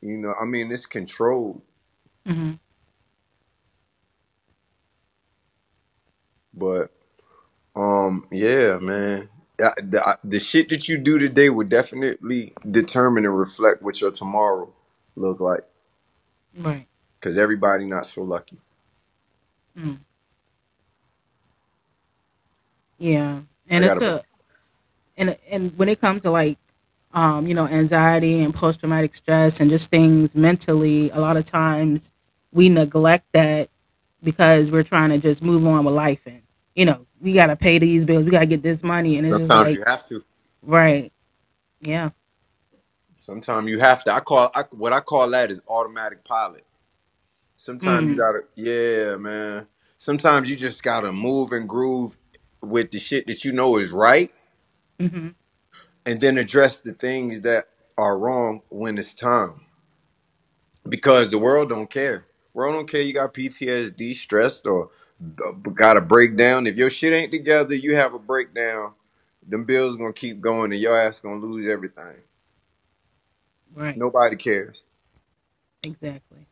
you 0.01 0.17
know. 0.17 0.33
I 0.39 0.45
mean, 0.45 0.71
it's 0.71 0.85
controlled, 0.87 1.61
Mm-hmm. 2.27 2.53
but 6.53 6.91
um, 7.75 8.27
yeah, 8.31 8.77
man. 8.79 9.29
The, 9.57 10.03
I- 10.05 10.17
the 10.23 10.39
shit 10.39 10.69
that 10.69 10.89
you 10.89 10.97
do 10.99 11.19
today 11.19 11.49
will 11.49 11.67
definitely 11.67 12.53
determine 12.69 13.25
and 13.25 13.37
reflect 13.37 13.81
what 13.83 14.01
your 14.01 14.11
tomorrow 14.11 14.73
look 15.15 15.39
like. 15.41 15.61
Right. 16.61 16.87
Cause 17.21 17.37
everybody 17.37 17.85
not 17.85 18.05
so 18.07 18.23
lucky. 18.23 18.57
Mm. 19.77 19.99
Yeah. 22.99 23.41
And 23.69 23.85
it's 23.85 24.01
a 24.01 24.23
and 25.17 25.37
and 25.51 25.77
when 25.77 25.89
it 25.89 26.01
comes 26.01 26.23
to 26.23 26.31
like 26.31 26.57
um, 27.17 27.47
you 27.47 27.55
know, 27.55 27.67
anxiety 27.67 28.43
and 28.43 28.55
post 28.55 28.81
traumatic 28.81 29.15
stress 29.15 29.61
and 29.61 29.71
just 29.71 29.91
things 29.91 30.35
mentally, 30.35 31.11
a 31.11 31.21
lot 31.21 31.37
of 31.37 31.45
times 31.45 32.13
we 32.53 32.69
neglect 32.69 33.27
that 33.33 33.69
because 34.23 34.71
we're 34.71 34.83
trying 34.83 35.11
to 35.11 35.19
just 35.19 35.43
move 35.43 35.67
on 35.67 35.85
with 35.85 35.95
life 35.95 36.27
and 36.27 36.43
you 36.75 36.85
know, 36.85 37.07
we 37.21 37.33
gotta 37.33 37.57
pay 37.57 37.79
these 37.79 38.05
bills, 38.05 38.25
we 38.25 38.31
gotta 38.31 38.47
get 38.47 38.63
this 38.63 38.83
money 38.83 39.17
and 39.17 39.27
it's 39.27 39.37
just 39.39 39.55
Sometimes 39.55 39.57
like 39.57 39.79
you 39.79 39.83
have 39.85 40.03
to. 40.05 40.23
right. 40.63 41.11
Yeah. 41.81 42.11
Sometimes 43.17 43.69
you 43.69 43.79
have 43.79 44.03
to. 44.05 44.13
I 44.13 44.21
call 44.21 44.51
I, 44.55 44.63
what 44.71 44.93
I 44.93 45.01
call 45.01 45.29
that 45.31 45.51
is 45.51 45.61
automatic 45.69 46.25
pilot. 46.25 46.65
Sometimes 47.57 48.09
you 48.09 48.15
Mm. 48.15 48.17
gotta, 48.17 48.41
yeah, 48.55 49.17
man. 49.17 49.67
Sometimes 49.97 50.49
you 50.49 50.55
just 50.57 50.83
gotta 50.83 51.11
move 51.13 51.53
and 51.53 51.69
groove 51.69 52.17
with 52.61 52.91
the 52.91 52.99
shit 52.99 53.27
that 53.27 53.45
you 53.45 53.53
know 53.53 53.77
is 53.77 53.91
right, 53.91 54.31
Mm-hmm. 55.01 55.29
And 56.07 56.21
then 56.21 56.37
address 56.37 56.79
the 56.79 56.93
things 56.93 57.41
that 57.41 57.65
are 57.97 58.17
wrong 58.17 58.61
when 58.69 58.97
it's 58.97 59.13
time. 59.13 59.65
Because 60.87 61.29
the 61.29 61.37
world 61.37 61.67
don't 61.67 61.89
care. 61.89 62.25
World 62.53 62.75
don't 62.75 62.89
care. 62.89 63.01
You 63.01 63.13
got 63.13 63.33
PTSD, 63.33 64.15
stressed, 64.15 64.65
or 64.65 64.89
got 65.73 65.97
a 65.97 66.01
breakdown. 66.01 66.65
If 66.65 66.77
your 66.77 66.89
shit 66.89 67.11
ain't 67.11 67.33
together, 67.33 67.75
you 67.75 67.95
have 67.95 68.13
a 68.13 68.19
breakdown. 68.19 68.93
Them 69.45 69.65
bills 69.65 69.97
gonna 69.97 70.13
keep 70.13 70.39
going, 70.39 70.71
and 70.71 70.81
your 70.81 70.99
ass 70.99 71.19
gonna 71.19 71.41
lose 71.45 71.69
everything. 71.69 72.15
Right. 73.75 73.97
Nobody 73.97 74.37
cares. 74.37 74.85
Exactly. 75.83 76.47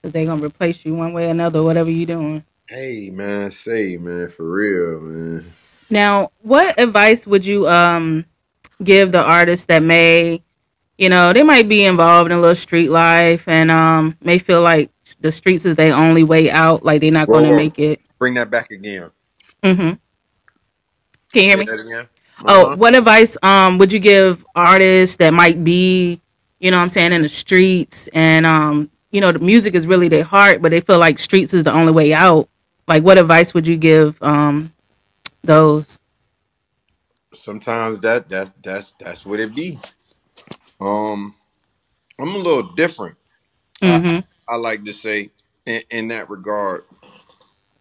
Because 0.00 0.12
they're 0.12 0.26
gonna 0.26 0.44
replace 0.44 0.86
you 0.86 0.94
one 0.94 1.12
way 1.12 1.26
or 1.26 1.30
another, 1.32 1.62
whatever 1.62 1.90
you're 1.90 2.06
doing. 2.06 2.44
Hey 2.68 3.10
man, 3.12 3.50
say 3.50 3.98
man, 3.98 4.30
for 4.30 4.50
real, 4.50 5.00
man. 5.00 5.52
Now, 5.90 6.30
what 6.42 6.78
advice 6.80 7.26
would 7.26 7.44
you 7.46 7.68
um 7.68 8.24
give 8.82 9.12
the 9.12 9.22
artists 9.22 9.66
that 9.66 9.82
may, 9.82 10.42
you 10.98 11.08
know, 11.08 11.32
they 11.32 11.42
might 11.42 11.68
be 11.68 11.84
involved 11.84 12.30
in 12.30 12.36
a 12.36 12.40
little 12.40 12.54
street 12.54 12.90
life 12.90 13.48
and 13.48 13.70
um 13.70 14.16
may 14.22 14.38
feel 14.38 14.62
like 14.62 14.90
the 15.20 15.32
streets 15.32 15.64
is 15.64 15.76
their 15.76 15.94
only 15.94 16.22
way 16.24 16.50
out, 16.50 16.84
like 16.84 17.00
they're 17.00 17.10
not 17.12 17.30
going 17.30 17.44
to 17.44 17.52
make 17.52 17.78
it. 17.78 18.00
Bring 18.18 18.34
that 18.34 18.50
back 18.50 18.70
again. 18.70 19.10
Mm-hmm. 19.62 19.92
Can 21.32 21.42
you 21.42 21.48
hear 21.48 21.56
me? 21.58 21.66
that 21.66 21.80
again. 21.80 22.08
Oh, 22.46 22.66
Uh-huh. 22.66 22.76
what 22.76 22.94
advice 22.94 23.36
um 23.42 23.78
would 23.78 23.92
you 23.92 23.98
give 24.00 24.44
artists 24.54 25.16
that 25.16 25.32
might 25.32 25.62
be, 25.64 26.20
you 26.60 26.70
know 26.70 26.76
what 26.78 26.82
I'm 26.84 26.88
saying, 26.90 27.12
in 27.12 27.22
the 27.22 27.28
streets 27.28 28.08
and 28.08 28.46
um, 28.46 28.90
you 29.10 29.20
know, 29.20 29.32
the 29.32 29.38
music 29.38 29.74
is 29.74 29.86
really 29.86 30.08
their 30.08 30.24
heart, 30.24 30.60
but 30.62 30.70
they 30.70 30.80
feel 30.80 30.98
like 30.98 31.18
streets 31.18 31.54
is 31.54 31.64
the 31.64 31.72
only 31.72 31.92
way 31.92 32.12
out. 32.12 32.48
Like 32.88 33.02
what 33.04 33.18
advice 33.18 33.54
would 33.54 33.66
you 33.66 33.76
give 33.76 34.20
um 34.22 34.72
those? 35.46 35.98
Sometimes 37.34 38.00
that 38.02 38.28
that's 38.28 38.52
that's 38.62 38.94
that's 39.00 39.26
what 39.26 39.40
it 39.40 39.54
be. 39.54 39.78
Um, 40.80 41.34
I'm 42.20 42.34
a 42.34 42.38
little 42.38 42.74
different. 42.74 43.16
I 43.86 44.00
Mm-hmm. 44.00 44.20
I 44.48 44.56
like 44.56 44.84
to 44.86 44.92
say 44.94 45.30
in, 45.66 45.82
in 45.90 46.08
that 46.08 46.30
regard. 46.30 46.84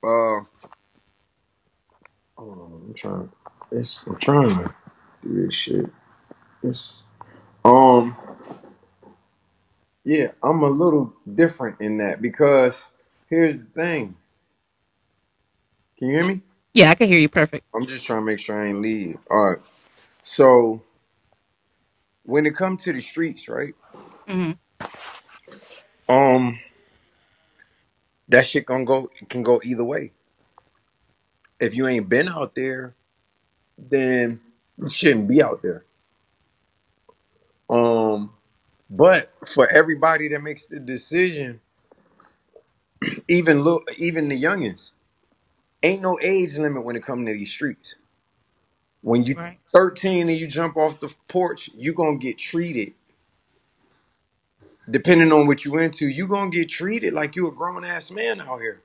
Uh, 0.04 0.42
hold 2.38 2.60
on, 2.60 2.84
I'm 2.88 2.94
trying. 2.96 3.32
It's, 3.72 4.06
I'm 4.08 4.18
trying 4.18 4.50
to 4.58 4.76
do 5.24 5.46
this 5.46 5.56
shit. 5.56 5.92
It's 6.64 7.04
um, 7.66 8.18
yeah, 10.06 10.30
I'm 10.44 10.64
a 10.64 10.70
little 10.70 11.14
different 11.36 11.82
in 11.82 11.98
that 12.00 12.22
because 12.22 12.90
here's 13.30 13.60
the 13.60 13.66
thing. 13.66 14.16
Can 15.98 16.10
you 16.10 16.16
hear 16.16 16.26
me? 16.28 16.42
Yeah, 16.76 16.90
I 16.90 16.96
can 16.96 17.08
hear 17.08 17.18
you 17.20 17.30
perfect. 17.30 17.66
I'm 17.74 17.88
just 17.88 18.06
trying 18.06 18.20
to 18.20 18.26
make 18.26 18.40
sure 18.40 18.62
I 18.62 18.68
ain't 18.68 18.82
leave. 18.82 19.18
All 19.32 19.52
right. 19.52 19.60
So 20.24 20.84
when 22.24 22.46
it 22.46 22.54
comes 22.54 22.84
to 22.84 22.92
the 22.92 23.00
streets, 23.00 23.48
right? 23.48 23.74
Mm-hmm. 24.28 26.14
Um, 26.14 26.60
that 28.28 28.46
shit 28.46 28.66
gonna 28.66 28.84
go 28.84 29.10
can 29.30 29.42
go 29.42 29.62
either 29.64 29.86
way. 29.86 30.12
If 31.62 31.76
you 31.76 31.88
ain't 31.88 32.10
been 32.10 32.28
out 32.28 32.56
there, 32.56 32.94
then 33.78 34.42
you 34.78 34.90
shouldn't 34.90 35.30
be 35.30 35.42
out 35.42 35.62
there. 35.62 35.86
Um, 37.70 38.32
but 38.90 39.32
for 39.48 39.66
everybody 39.72 40.28
that 40.28 40.44
makes 40.44 40.66
the 40.66 40.82
decision, 40.82 41.62
even 43.30 43.62
look, 43.62 43.90
even 43.98 44.28
the 44.28 44.42
youngins, 44.42 44.92
ain't 45.86 46.04
no 46.04 46.20
age 46.22 46.58
limit 46.58 46.86
when 46.86 46.98
it 46.98 47.06
comes 47.06 47.28
to 47.28 47.34
these 47.34 47.52
streets. 47.54 47.96
When 49.02 49.24
you 49.26 49.38
Right. 49.38 49.60
13 49.74 50.30
and 50.30 50.38
you 50.40 50.48
jump 50.48 50.78
off 50.78 51.00
the 51.00 51.14
porch, 51.30 51.70
you're 51.76 51.94
gonna 51.96 52.18
get 52.18 52.38
treated. 52.40 52.94
Depending 54.90 55.34
on 55.34 55.48
what 55.48 55.66
you 55.66 55.78
into, 55.80 56.08
you're 56.08 56.28
gonna 56.28 56.52
get 56.52 56.70
treated 56.70 57.14
like 57.14 57.36
you 57.36 57.48
a 57.48 57.54
grown 57.54 57.86
ass 57.86 58.12
man 58.12 58.42
out 58.42 58.62
here. 58.62 58.84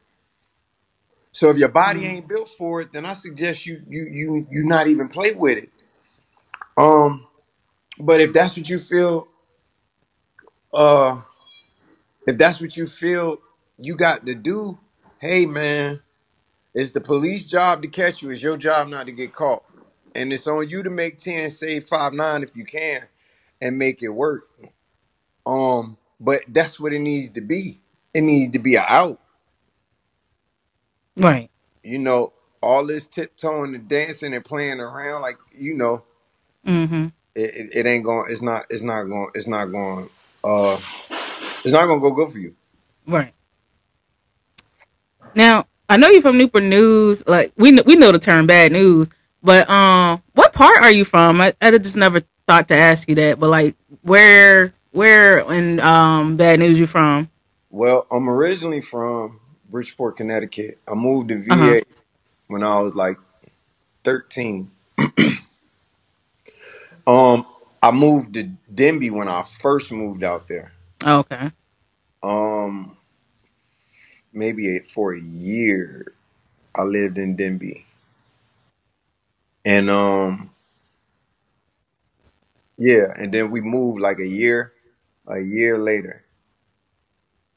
So 1.32 1.50
if 1.50 1.58
your 1.58 1.70
body 1.70 2.04
Mm. 2.04 2.06
ain't 2.06 2.28
built 2.28 2.48
for 2.50 2.82
it, 2.82 2.92
then 2.92 3.06
I 3.06 3.14
suggest 3.14 3.66
you 3.66 3.82
you 3.88 4.04
you 4.04 4.48
you 4.50 4.66
not 4.66 4.88
even 4.88 5.08
play 5.08 5.32
with 5.32 5.58
it. 5.58 5.70
Um, 6.78 7.26
but 8.00 8.20
if 8.20 8.32
that's 8.32 8.56
what 8.56 8.68
you 8.68 8.78
feel, 8.78 9.28
uh, 10.74 11.16
if 12.26 12.38
that's 12.38 12.60
what 12.60 12.76
you 12.76 12.86
feel 12.86 13.38
you 13.78 13.96
got 13.96 14.26
to 14.26 14.34
do, 14.34 14.78
hey 15.20 15.46
man, 15.46 16.00
it's 16.74 16.92
the 16.92 17.00
police 17.02 17.48
job 17.48 17.82
to 17.82 17.88
catch 17.88 18.22
you. 18.22 18.30
It's 18.30 18.42
your 18.42 18.56
job 18.58 18.88
not 18.88 19.06
to 19.06 19.12
get 19.12 19.34
caught, 19.34 19.64
and 20.14 20.32
it's 20.32 20.46
on 20.48 20.68
you 20.68 20.82
to 20.84 20.90
make 20.90 21.18
ten, 21.18 21.50
save 21.50 21.88
five 21.88 22.12
nine 22.14 22.42
if 22.44 22.56
you 22.56 22.64
can, 22.66 23.02
and 23.60 23.78
make 23.78 24.02
it 24.02 24.08
work. 24.10 24.48
Um, 25.46 25.98
but 26.20 26.42
that's 26.48 26.80
what 26.80 26.92
it 26.94 27.00
needs 27.00 27.30
to 27.32 27.42
be. 27.42 27.80
It 28.14 28.22
needs 28.22 28.52
to 28.54 28.60
be 28.60 28.76
a 28.76 28.82
out. 28.82 29.20
Right. 31.16 31.50
You 31.82 31.98
know, 31.98 32.32
all 32.62 32.86
this 32.86 33.06
tiptoeing 33.08 33.74
and 33.74 33.88
dancing 33.88 34.34
and 34.34 34.44
playing 34.44 34.80
around, 34.80 35.22
like 35.22 35.38
you 35.56 35.74
know, 35.74 36.04
Mm-hmm. 36.66 37.08
it, 37.34 37.54
it, 37.56 37.70
it 37.74 37.86
ain't 37.86 38.04
going. 38.04 38.26
It's 38.30 38.42
not. 38.42 38.66
It's 38.70 38.84
not 38.84 39.04
going. 39.04 39.30
It's 39.34 39.48
not 39.48 39.66
going. 39.66 40.10
Uh, 40.44 40.78
it's 41.64 41.74
not 41.74 41.86
gonna 41.86 42.00
go 42.00 42.12
good 42.12 42.32
for 42.32 42.38
you. 42.38 42.54
Right. 43.06 43.34
Now, 45.34 45.66
I 45.90 45.96
know 45.98 46.08
you're 46.08 46.22
from 46.22 46.38
Newport 46.38 46.64
News. 46.64 47.26
Like 47.26 47.52
we 47.56 47.78
we 47.82 47.96
know 47.96 48.12
the 48.12 48.18
term 48.20 48.46
bad 48.46 48.72
news, 48.72 49.10
but 49.42 49.68
um, 49.68 50.22
what 50.34 50.52
part 50.54 50.78
are 50.82 50.90
you 50.92 51.04
from? 51.04 51.40
I, 51.40 51.52
I 51.60 51.76
just 51.78 51.96
never 51.96 52.22
thought 52.46 52.68
to 52.68 52.76
ask 52.76 53.08
you 53.08 53.16
that. 53.16 53.40
But 53.40 53.50
like, 53.50 53.76
where 54.02 54.72
where 54.92 55.40
in 55.52 55.80
um 55.80 56.36
bad 56.38 56.60
news 56.60 56.78
you 56.78 56.86
from? 56.86 57.28
Well, 57.70 58.06
I'm 58.10 58.30
originally 58.30 58.80
from 58.80 59.40
Bridgeport, 59.68 60.16
Connecticut. 60.16 60.78
I 60.88 60.94
moved 60.94 61.28
to. 61.28 61.42
VA 61.42 61.82
when 62.46 62.62
I 62.62 62.80
was 62.80 62.94
like 62.94 63.18
13. 64.04 64.70
Um, 67.06 67.46
I 67.82 67.90
moved 67.90 68.34
to 68.34 68.50
Denbigh 68.72 69.10
when 69.10 69.28
I 69.28 69.44
first 69.60 69.90
moved 69.90 70.22
out 70.22 70.46
there. 70.46 70.72
Okay. 71.04 71.50
Um, 72.22 72.96
maybe 74.32 74.76
a, 74.76 74.80
for 74.80 75.14
a 75.14 75.20
year, 75.20 76.14
I 76.74 76.82
lived 76.82 77.18
in 77.18 77.36
Denbigh, 77.36 77.84
and 79.64 79.90
um, 79.90 80.50
yeah, 82.78 83.12
and 83.16 83.32
then 83.32 83.50
we 83.50 83.60
moved 83.62 84.00
like 84.00 84.20
a 84.20 84.26
year, 84.26 84.72
a 85.28 85.40
year 85.40 85.78
later, 85.78 86.24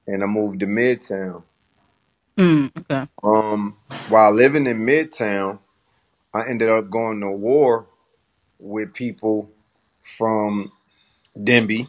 and 0.08 0.24
I 0.24 0.28
moved 0.28 0.62
to 0.62 0.68
Midtown. 0.68 1.44
Mm, 2.38 2.72
okay. 2.80 3.08
Um, 3.24 3.78
while 4.10 4.34
living 4.34 4.68
in 4.68 4.80
Midtown, 4.86 5.60
I 6.34 6.48
ended 6.50 6.70
up 6.70 6.90
going 6.90 7.22
to 7.22 7.32
war 7.32 7.88
with 8.60 8.94
people 8.94 9.52
from 10.04 10.72
Denbigh. 11.38 11.88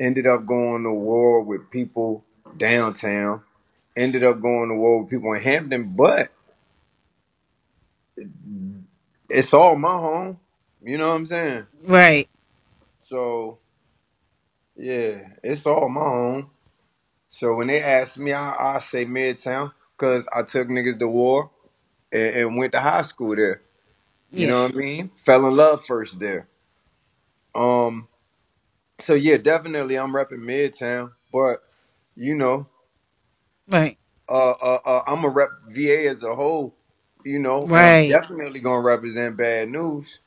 Ended 0.00 0.26
up 0.26 0.46
going 0.46 0.84
to 0.84 0.92
war 0.92 1.42
with 1.42 1.70
people 1.70 2.24
downtown. 2.58 3.42
Ended 3.98 4.24
up 4.24 4.42
going 4.42 4.70
to 4.70 4.76
war 4.76 5.02
with 5.02 5.10
people 5.10 5.34
in 5.34 5.42
Hampton, 5.42 5.94
but 5.96 6.30
it's 9.30 9.54
all 9.54 9.76
my 9.76 9.96
home. 9.96 10.38
You 10.82 10.98
know 10.98 11.08
what 11.08 11.16
I'm 11.16 11.26
saying? 11.26 11.66
Right. 11.84 12.28
So 13.00 13.58
yeah, 14.76 15.20
it's 15.44 15.66
all 15.66 15.88
my 15.88 16.00
home. 16.02 16.50
So 17.30 17.54
when 17.56 17.68
they 17.68 17.82
ask 17.82 18.18
me, 18.18 18.32
I, 18.32 18.76
I 18.76 18.80
say 18.80 19.06
Midtown 19.06 19.72
because 19.96 20.28
I 20.32 20.42
took 20.44 20.68
niggas 20.68 20.98
to 21.00 21.08
war 21.08 21.50
and, 22.12 22.36
and 22.36 22.58
went 22.58 22.72
to 22.74 22.80
high 22.80 23.02
school 23.02 23.36
there. 23.36 23.62
You 24.32 24.46
Yeah. 24.46 24.48
know 24.48 24.62
what 24.64 24.72
I 24.72 24.76
mean? 24.76 25.10
Fell 25.24 25.46
in 25.48 25.56
love 25.56 25.86
first 25.86 26.20
there. 26.20 26.48
Um. 27.54 28.08
So 29.00 29.14
yeah, 29.14 29.36
definitely 29.38 29.98
I'm 29.98 30.12
repping 30.12 30.40
Midtown, 30.40 31.12
but 31.32 31.58
you 32.16 32.34
know, 32.34 32.66
Right. 33.68 33.98
uh, 34.30 34.50
uh, 34.52 34.78
uh 34.86 35.02
I'm 35.08 35.24
a 35.24 35.30
rep 35.30 35.50
VA 35.70 36.08
as 36.08 36.24
a 36.24 36.34
whole. 36.36 36.76
You 37.24 37.40
know, 37.40 37.70
and 37.74 37.86
I'm 37.86 37.96
Right. 37.96 38.08
definitely 38.08 38.60
gonna 38.60 38.82
represent 38.82 39.36
Bad 39.36 39.70
News. 39.70 40.20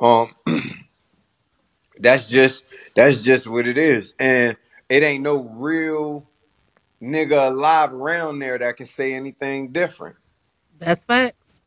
Um, 0.00 0.30
that's 2.00 2.28
just 2.30 2.64
that's 2.96 3.22
just 3.22 3.46
what 3.48 3.68
it 3.68 3.78
is, 3.78 4.14
and 4.20 4.56
it 4.90 5.02
ain't 5.02 5.24
no 5.24 5.42
real 5.56 6.28
nigga 7.02 7.48
alive 7.50 7.92
around 7.94 8.40
there 8.40 8.58
that 8.58 8.76
can 8.78 8.86
say 8.86 9.14
anything 9.14 9.72
different. 9.72 10.16
That's 10.78 11.04
facts. 11.04 11.62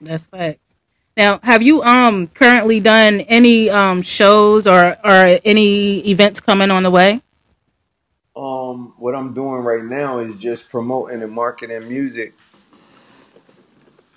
That's 0.00 0.26
facts. 0.26 0.76
Now, 1.16 1.40
have 1.42 1.62
you 1.62 1.82
um 1.82 2.28
currently 2.28 2.80
done 2.80 3.20
any 3.22 3.70
um 3.70 4.02
shows 4.02 4.66
or 4.66 4.96
or 5.04 5.40
any 5.44 6.00
events 6.08 6.40
coming 6.40 6.70
on 6.70 6.84
the 6.84 6.90
way? 6.90 7.22
Um, 8.36 8.94
what 8.98 9.14
I'm 9.14 9.34
doing 9.34 9.62
right 9.62 9.84
now 9.84 10.20
is 10.20 10.36
just 10.38 10.70
promoting 10.70 11.22
and 11.22 11.32
marketing 11.32 11.88
music, 11.88 12.34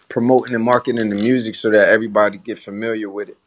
promoting 0.09 0.55
and 0.55 0.63
marketing 0.63 1.09
the 1.09 1.15
music 1.15 1.55
so 1.55 1.71
that 1.71 1.89
everybody 1.89 2.37
get 2.37 2.59
familiar 2.59 3.09
with 3.09 3.29
it. 3.29 3.37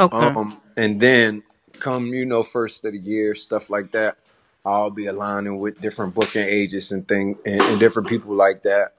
Okay. 0.00 0.36
Um, 0.36 0.62
and 0.76 1.00
then 1.00 1.42
come, 1.80 2.06
you 2.08 2.26
know, 2.26 2.42
first 2.42 2.84
of 2.84 2.92
the 2.92 2.98
year, 2.98 3.34
stuff 3.34 3.70
like 3.70 3.92
that. 3.92 4.18
I'll 4.64 4.90
be 4.90 5.06
aligning 5.06 5.58
with 5.60 5.80
different 5.80 6.14
booking 6.14 6.46
agents 6.46 6.92
and 6.92 7.06
thing 7.08 7.38
and, 7.46 7.60
and 7.60 7.80
different 7.80 8.08
people 8.08 8.34
like 8.34 8.62
that 8.64 8.94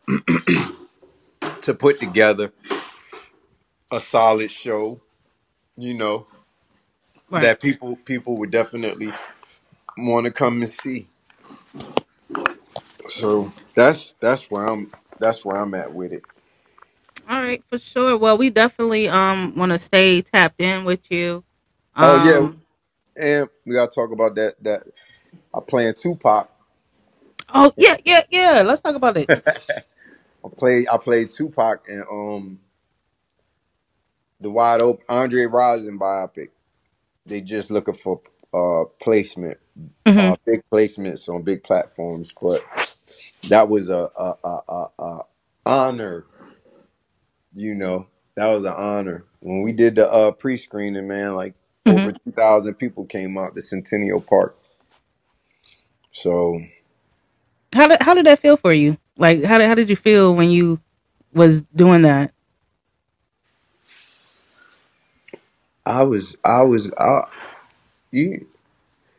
to 1.62 1.73
put 1.75 2.00
together 2.00 2.51
a 3.91 4.01
solid 4.01 4.51
show, 4.51 5.01
you 5.77 5.94
know, 5.96 6.27
Right. 7.29 7.44
that 7.44 7.61
people 7.61 7.98
people 7.98 8.37
would 8.37 8.51
definitely 8.51 9.13
want 9.98 10.25
to 10.25 10.32
come 10.32 10.62
and 10.62 10.70
see. 10.70 11.10
So 13.10 13.53
that's 13.75 14.14
that's 14.22 14.51
where 14.51 14.66
I'm 14.68 14.90
that's 15.20 15.46
where 15.46 15.58
I'm 15.58 15.74
at 15.75 15.94
with 15.94 16.14
it. 16.14 16.24
All 17.29 17.42
right, 17.42 17.64
for 17.70 17.77
sure. 17.79 18.18
Well, 18.18 18.38
we 18.38 18.50
definitely 18.51 19.10
um 19.10 19.56
want 19.58 19.72
to 19.74 19.79
stay 19.79 20.22
tapped 20.22 20.62
in 20.62 20.86
with 20.86 21.12
you. 21.12 21.44
Oh 22.00 22.16
yeah, 22.16 22.42
Um. 22.42 22.62
and 23.18 23.50
we 23.66 23.75
gotta 23.75 23.92
talk 23.94 24.12
about 24.12 24.36
that 24.36 24.56
that 24.64 24.84
I 25.53 25.60
playing 25.68 25.96
Tupac. 25.96 26.50
Oh 27.53 27.74
yeah, 27.77 27.96
yeah, 28.06 28.22
yeah. 28.32 28.64
Let's 28.66 28.82
talk 28.82 28.96
about 28.96 29.18
it. 29.18 29.29
I 30.46 30.50
played 30.58 30.88
I 30.90 30.98
played 30.98 31.32
Tupac 31.32 31.86
and 31.90 32.03
um 32.12 32.60
the 34.42 34.51
wide 34.51 34.82
open 34.82 35.06
Andre 35.10 35.44
Rison 35.46 36.00
biopic. 36.00 36.50
They 37.25 37.42
just 37.42 37.72
looking 37.72 37.96
for 37.96 38.22
uh 38.53 38.86
placement, 39.01 39.60
hmm 40.07 40.31
uh 40.31 40.36
big 40.46 40.62
placements 40.74 41.29
on 41.29 41.44
big 41.44 41.64
platforms, 41.64 42.33
but 42.42 42.64
that 43.50 43.70
was 43.70 43.90
a 43.90 44.09
a 44.18 44.33
a, 44.46 44.59
a, 44.70 44.88
honor, 45.66 46.25
you 47.55 47.75
know. 47.75 48.07
That 48.36 48.48
was 48.48 48.66
an 48.66 48.74
honor. 48.75 49.25
When 49.42 49.64
we 49.64 49.74
did 49.74 49.96
the 49.96 50.12
uh 50.12 50.31
pre 50.31 50.57
screening, 50.57 51.07
man, 51.07 51.36
like 51.36 51.55
hmm 51.88 51.98
over 51.98 52.12
two 52.14 52.31
thousand 52.31 52.75
people 52.75 53.05
came 53.05 53.38
out 53.38 53.55
to 53.55 53.62
Centennial 53.62 54.22
Park. 54.22 54.57
So 56.12 56.62
How 57.75 57.88
did 57.88 58.01
how 58.03 58.14
did 58.16 58.25
that 58.27 58.40
feel 58.40 58.57
for 58.57 58.74
you? 58.74 58.98
Like 59.18 59.44
how 59.44 59.57
did 59.59 59.68
how 59.68 59.75
did 59.75 59.90
you 59.90 59.96
feel 59.98 60.36
when 60.36 60.51
you 60.51 60.81
was 61.33 61.64
doing 61.75 62.03
that? 62.03 62.33
I 65.86 66.03
was 66.03 66.38
I 66.46 66.64
was 66.64 66.92
I 66.98 67.27
you 68.12 68.48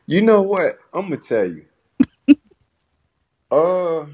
you 0.06 0.22
know 0.22 0.42
what? 0.42 0.78
I'm 0.94 1.04
gonna 1.04 1.18
tell 1.18 1.46
you. 1.46 1.66
Uh 3.50 4.06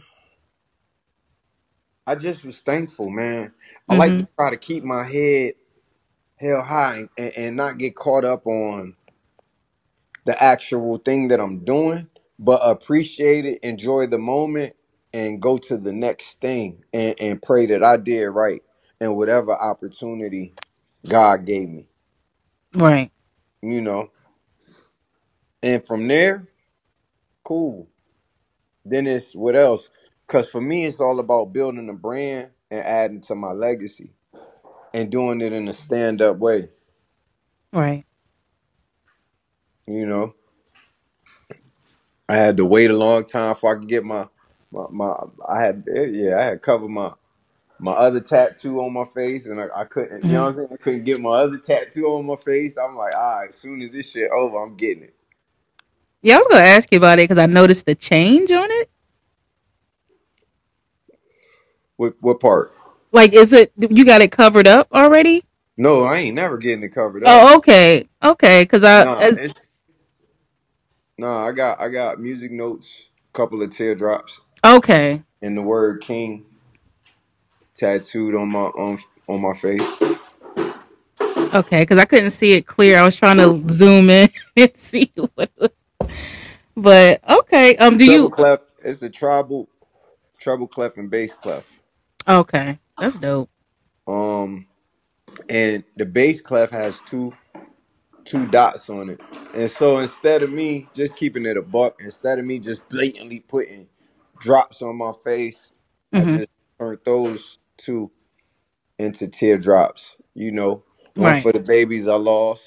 I 2.07 2.17
just 2.17 2.45
was 2.45 2.61
thankful, 2.61 3.11
man. 3.11 3.55
I 3.89 3.95
like 3.95 4.13
hmm 4.13 4.21
to 4.21 4.25
try 4.39 4.51
to 4.51 4.59
keep 4.59 4.85
my 4.85 5.05
head 5.05 5.55
held 6.37 6.65
high 6.65 7.05
and, 7.19 7.33
and 7.37 7.57
not 7.57 7.79
get 7.79 7.97
caught 7.97 8.25
up 8.25 8.47
on 8.47 8.97
the 10.27 10.43
actual 10.43 10.99
thing 10.99 11.29
that 11.29 11.41
I'm 11.41 11.61
doing, 11.65 12.09
but 12.39 12.61
appreciate 12.65 13.47
it, 13.47 13.61
enjoy 13.63 14.07
the 14.07 14.19
moment, 14.19 14.75
and 15.15 15.43
go 15.43 15.59
to 15.59 15.77
the 15.79 15.93
next 15.93 16.41
thing 16.41 16.85
and, 16.95 17.17
and 17.21 17.43
pray 17.43 17.67
that 17.67 17.85
I 17.85 17.99
did 17.99 18.27
right 18.29 18.63
and 19.01 19.17
whatever 19.17 19.53
opportunity 19.55 20.55
God 21.09 21.47
gave 21.47 21.69
me, 21.69 21.89
Right. 22.75 23.11
you 23.63 23.83
know. 23.83 24.11
And 25.63 25.85
from 25.87 26.09
there, 26.09 26.49
cool. 27.45 27.89
Then 28.85 29.07
it's 29.07 29.35
what 29.35 29.57
else? 29.57 29.91
Because 30.27 30.51
for 30.51 30.61
me, 30.61 30.87
it's 30.87 31.01
all 31.01 31.21
about 31.21 31.53
building 31.53 31.89
a 31.89 31.95
brand 31.95 32.51
and 32.71 32.81
adding 32.81 33.21
to 33.23 33.35
my 33.35 33.53
legacy 33.53 34.13
and 34.95 35.11
doing 35.11 35.41
it 35.41 35.53
in 35.53 35.69
a 35.69 35.73
stand 35.73 36.23
up 36.23 36.39
way, 36.39 36.69
Right. 37.73 38.05
you 39.87 40.07
know. 40.07 40.35
I 42.29 42.35
had 42.37 42.59
to 42.59 42.67
wait 42.67 42.91
a 42.91 42.97
long 42.97 43.25
time 43.25 43.53
before 43.53 43.77
I 43.77 43.81
could 43.81 43.89
get 43.89 44.05
my 44.05 44.29
my, 44.73 44.87
my 44.91 45.15
I 45.49 45.63
had 45.63 45.85
yeah 45.95 46.39
I 46.39 46.45
had 46.45 46.63
covered 46.63 46.89
my 46.91 47.13
my 47.81 47.93
other 47.93 48.21
tattoo 48.21 48.81
on 48.81 48.93
my 48.93 49.05
face 49.07 49.47
and 49.49 49.61
I, 49.61 49.67
I 49.77 49.85
couldn't 49.85 50.25
you 50.25 50.33
know 50.35 50.43
what 50.45 50.49
I'm 50.49 50.55
mm-hmm. 50.55 50.61
saying 50.61 50.69
I 50.73 50.77
couldn't 50.79 51.05
get 51.05 51.21
my 51.21 51.31
other 51.33 51.59
tattoo 51.59 52.07
on 52.09 52.27
my 52.27 52.37
face. 52.37 52.79
I'm 52.79 52.97
like 52.97 53.15
all 53.15 53.41
right, 53.41 53.51
as 53.51 53.57
soon 53.57 53.83
as 53.83 53.93
this 53.93 54.11
shit 54.13 54.31
over, 54.33 54.63
I'm 54.63 54.77
getting 54.77 55.05
it. 55.05 55.15
Yeah, 56.23 56.37
I 56.37 56.39
was 56.39 56.49
gonna 56.49 56.65
ask 56.65 56.91
you 56.93 56.99
about 56.99 57.19
it 57.19 57.25
because 57.25 57.39
I 57.39 57.47
noticed 57.47 57.87
the 57.87 57.95
change 57.95 58.51
on 58.51 58.69
it. 58.71 58.91
What 61.97 62.15
what 62.21 62.41
part? 62.41 62.73
Like, 63.13 63.35
is 63.35 63.53
it 63.53 63.73
you 63.79 64.05
got 64.05 64.23
it 64.23 64.33
covered 64.33 64.69
up 64.69 64.89
already? 64.93 65.45
No, 65.77 66.05
I 66.05 66.19
ain't 66.19 66.37
never 66.37 66.59
getting 66.59 66.85
it 66.85 66.95
covered 66.95 67.25
up. 67.25 67.31
Oh, 67.31 67.57
okay, 67.59 68.07
okay. 68.23 68.63
Because 68.65 68.85
I 68.85 69.05
Nah, 69.05 69.17
as, 69.19 69.37
it's 69.37 69.63
nah. 71.19 71.47
I 71.47 71.53
got 71.53 71.81
I 71.81 71.89
got 71.89 72.21
music 72.21 72.53
notes, 72.53 73.09
a 73.31 73.33
couple 73.33 73.63
of 73.63 73.71
teardrops, 73.71 74.43
okay, 74.65 75.23
and 75.43 75.57
the 75.57 75.63
word 75.63 76.03
King 76.03 76.47
tattooed 77.75 78.35
on 78.35 78.51
my 78.51 78.65
on 78.67 78.99
on 79.29 79.41
my 79.43 79.55
face. 79.55 79.99
okay. 81.55 81.83
Because 81.83 81.99
I 81.99 82.05
couldn't 82.07 82.31
see 82.33 82.55
it 82.55 82.67
clear. 82.67 82.99
I 82.99 83.05
was 83.05 83.17
trying 83.17 83.39
to 83.39 83.65
zoom 83.73 84.11
in 84.11 84.31
and 84.57 84.77
see 84.77 85.13
what. 85.17 85.51
But 86.77 87.23
okay. 87.29 87.77
Um. 87.79 87.97
Do 87.99 88.05
Treble 88.05 88.31
you? 88.31 88.33
clef. 88.33 88.61
It's 88.85 89.03
a 89.03 89.11
tribal 89.11 89.69
treble 90.41 90.69
clef 90.69 90.97
and 90.99 91.11
bass 91.11 91.35
clef. 91.35 91.67
Okay, 92.29 92.79
that's 92.99 93.19
dope. 93.19 93.51
Um, 94.09 94.67
and 95.51 95.85
the 95.97 96.07
bass 96.07 96.41
clef 96.43 96.71
has 96.71 97.01
two 97.03 97.35
two 98.25 98.47
dots 98.49 98.91
on 98.91 99.11
it. 99.11 99.21
And 99.55 99.71
so 99.71 99.99
instead 99.99 100.43
of 100.43 100.51
me 100.53 100.89
just 100.95 101.17
keeping 101.17 101.47
it 101.47 101.57
a 101.57 101.63
buck, 101.63 101.97
instead 102.01 102.39
of 102.39 102.45
me 102.45 102.59
just 102.61 102.89
blatantly 102.89 103.41
putting 103.41 103.89
drops 104.41 104.83
on 104.83 104.97
my 104.99 105.13
face, 105.25 105.73
I 106.17 106.25
hmm 106.25 106.37
just 106.37 106.49
turned 106.81 107.01
those 107.05 107.59
two 107.79 108.11
into 108.99 109.29
teardrops. 109.29 110.17
You 110.35 110.53
know, 110.53 110.85
one 111.15 111.35
Right. 111.35 111.37
for 111.37 111.53
the 111.53 111.61
babies 111.61 112.09
I 112.09 112.17
lost, 112.17 112.65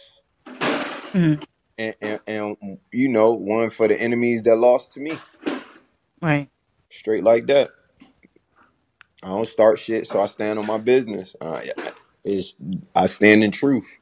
hmm 1.14 1.36
and, 1.78 1.96
and 2.02 2.20
and 2.28 2.80
you 2.92 3.10
know, 3.10 3.34
one 3.34 3.70
for 3.70 3.88
the 3.88 4.00
enemies 4.00 4.44
that 4.44 4.58
lost 4.58 4.94
to 4.94 5.02
me. 5.02 5.18
Right. 6.22 6.50
Straight 6.90 7.24
like 7.24 7.48
that. 7.48 7.72
I 9.24 9.28
don't 9.30 9.48
start 9.48 9.80
shit, 9.80 10.08
so 10.08 10.22
I 10.22 10.28
stand 10.28 10.60
on 10.60 10.68
my 10.68 10.80
business. 10.80 11.36
Uh, 11.42 11.62
it's 12.26 12.56
I 12.96 13.08
stand 13.08 13.44
in 13.44 13.52
truth. 13.52 13.98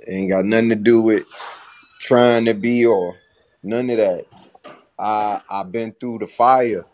It 0.00 0.12
ain't 0.12 0.30
got 0.30 0.44
nothing 0.46 0.70
to 0.70 0.76
do 0.76 1.02
with 1.02 1.24
trying 2.00 2.46
to 2.46 2.54
be 2.54 2.86
or 2.86 3.16
none 3.62 3.90
of 3.90 3.98
that. 3.98 4.26
I 4.98 5.40
I've 5.50 5.72
been 5.72 5.92
through 6.00 6.20
the 6.20 6.28
fire. 6.28 6.86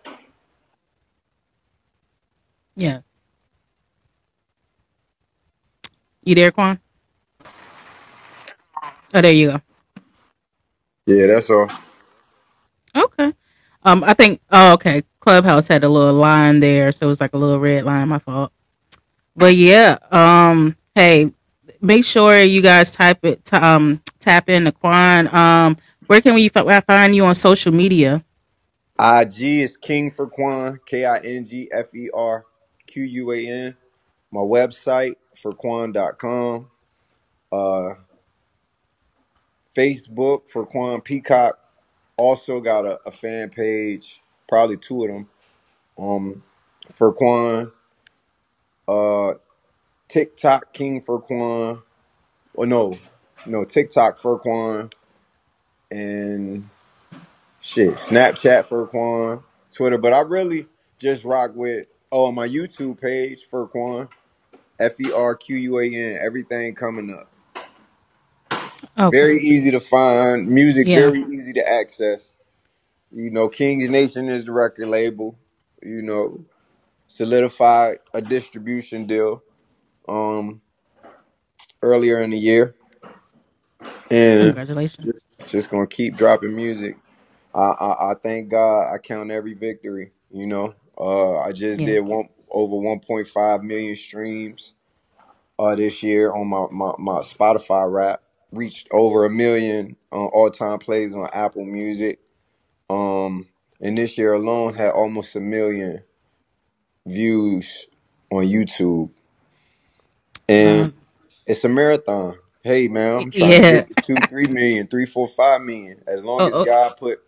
Yeah. 2.77 3.01
You 6.25 6.35
there, 6.37 6.53
Quan? 6.53 6.81
Oh, 9.14 9.20
there 9.22 9.33
you 9.33 9.53
go. 9.53 9.62
Yeah, 11.06 11.28
that's 11.28 11.50
all. 11.50 11.68
Okay. 12.96 13.32
Um, 13.84 14.04
I 14.04 14.14
think. 14.14 14.40
Oh, 14.50 14.74
okay. 14.74 15.02
Clubhouse 15.20 15.68
had 15.68 15.84
a 15.84 15.88
little 15.88 16.14
line 16.14 16.60
there, 16.60 16.92
so 16.92 17.06
it 17.06 17.08
was 17.08 17.20
like 17.20 17.34
a 17.34 17.38
little 17.38 17.60
red 17.60 17.84
line. 17.84 18.08
My 18.08 18.18
fault. 18.20 18.52
But 19.36 19.56
yeah. 19.56 19.98
Um. 20.10 20.76
Hey, 20.94 21.32
make 21.82 22.04
sure 22.04 22.42
you 22.42 22.62
guys 22.62 22.92
type 22.92 23.24
it. 23.24 23.44
T- 23.44 23.56
um. 23.56 24.02
Tap 24.20 24.48
in 24.50 24.64
the 24.64 24.72
Quan. 24.72 25.34
Um. 25.34 25.76
Where 26.08 26.20
can 26.22 26.34
we 26.34 26.50
f- 26.54 26.86
find 26.86 27.16
you 27.16 27.26
on 27.26 27.34
social 27.36 27.72
media? 27.72 28.24
IG 29.00 29.42
is 29.62 29.76
King 29.76 30.10
for 30.12 30.28
Quan, 30.28 30.80
K 30.86 31.06
I 31.06 31.18
N 31.18 31.44
G 31.44 31.68
F 31.72 31.94
E 31.94 32.10
R 32.14 32.46
Q 32.86 33.04
U 33.04 33.32
A 33.32 33.46
N. 33.48 33.76
My 34.32 34.40
website 34.40 35.14
for 35.40 35.54
Quan.com. 35.54 36.70
Uh 37.52 37.94
Facebook 39.76 40.50
for 40.50 40.66
Quan 40.66 41.00
Peacock. 41.02 41.58
Also 42.16 42.61
got 42.61 42.87
a, 42.87 43.00
a 43.06 43.12
fan 43.12 43.50
page, 43.50 44.22
probably 44.48 44.76
two 44.78 45.04
of 45.04 45.11
them. 45.11 45.28
Um 45.98 46.42
for 46.90 47.12
Quan. 47.14 47.72
Uh 48.88 49.35
TikTok 50.08 50.72
King 50.74 51.02
for 51.02 51.20
Quan. 51.20 51.82
Well 52.54 52.68
no, 52.68 52.98
no, 53.46 53.64
TikTok 53.64 54.18
for 54.18 54.38
Quan 54.40 54.90
and 55.90 56.68
shit, 57.61 57.92
Snapchat 57.94 58.66
for 58.66 58.87
Quan, 58.88 59.42
Twitter, 59.74 59.98
but 59.98 60.14
I 60.14 60.20
really 60.20 60.66
just 60.98 61.24
rock 61.24 61.52
with 61.54 61.88
oh 62.12 62.32
my 62.32 62.48
YouTube 62.48 63.00
page 63.00 63.44
for 63.50 63.68
Quan, 63.68 64.08
F 64.80 65.00
E 65.00 65.12
R 65.12 65.37
Q 65.37 65.56
U 65.58 65.80
A 65.80 65.87
N, 65.87 66.18
everything 66.22 66.76
coming 66.76 67.14
up. 67.14 67.32
Okay. 68.99 69.31
Very 69.31 69.42
easy 69.42 69.71
to 69.73 69.81
find, 69.81 70.49
music 70.49 70.88
Yeah. 70.88 70.95
very 70.95 71.23
easy 71.23 71.53
to 71.55 71.68
access. 71.68 72.35
You 73.12 73.31
know, 73.31 73.49
King's 73.49 73.90
Nation 73.90 74.29
is 74.31 74.45
the 74.47 74.53
record 74.53 74.88
label. 74.88 75.38
You 75.83 76.03
know, 76.03 76.45
solidified 77.09 77.99
a 78.14 78.23
distribution 78.23 79.07
deal 79.07 79.42
um 80.09 80.62
earlier 81.83 82.23
in 82.23 82.31
the 82.31 82.38
year, 82.38 82.75
and 84.11 84.55
Congratulations. 84.55 85.01
just 85.05 85.23
just 85.47 85.71
gonna 85.71 85.87
keep 85.87 86.16
dropping 86.16 86.57
music. 86.57 86.97
I, 87.55 87.61
I 87.81 88.11
I 88.11 88.14
thank 88.23 88.51
God. 88.51 88.95
I 88.95 88.99
count 88.99 89.31
every 89.33 89.55
victory. 89.55 90.12
You 90.33 90.47
know, 90.47 90.75
uh, 90.99 91.38
I 91.40 91.53
just 91.53 91.85
Yeah. 91.85 91.87
did 91.87 92.01
one 92.03 92.29
over 92.51 92.77
1.5 92.77 93.62
million 93.64 93.97
streams 93.97 94.75
uh 95.59 95.75
this 95.77 96.03
year 96.03 96.33
on 96.33 96.49
my 96.49 96.66
my, 96.73 96.95
my 96.99 97.21
Spotify 97.23 97.90
rap. 97.92 98.23
Reached 98.52 98.88
over 98.92 99.26
a 99.26 99.30
million 99.30 99.96
uh, 100.12 100.26
all 100.26 100.50
time 100.50 100.78
plays 100.80 101.14
on 101.14 101.28
Apple 101.34 101.66
Music. 101.66 102.20
Um, 102.90 103.48
and 103.80 103.98
this 103.98 104.18
year 104.18 104.34
alone 104.34 104.74
had 104.74 104.92
almost 104.92 105.36
a 105.36 105.40
million 105.40 106.02
views 107.06 107.86
on 108.32 108.44
YouTube. 108.44 109.10
And 110.48 110.88
Um. 110.88 110.94
it's 111.46 111.64
a 111.64 111.70
marathon. 111.70 112.36
Hey 112.64 112.88
man, 112.88 113.14
I'm 113.14 113.30
trying 113.32 113.58
to 113.58 113.62
Yeah. 113.62 113.70
get 113.70 113.88
to 113.88 113.96
two, 113.96 114.24
three 114.24 114.48
million, 114.48 114.88
three, 114.88 115.06
four, 115.06 115.28
five 115.28 115.62
million. 115.62 116.02
As 116.08 116.24
long 116.24 116.46
Oh. 116.46 116.48
as 116.48 116.58
oh 116.60 116.60
God 116.60 116.96
put 116.98 117.20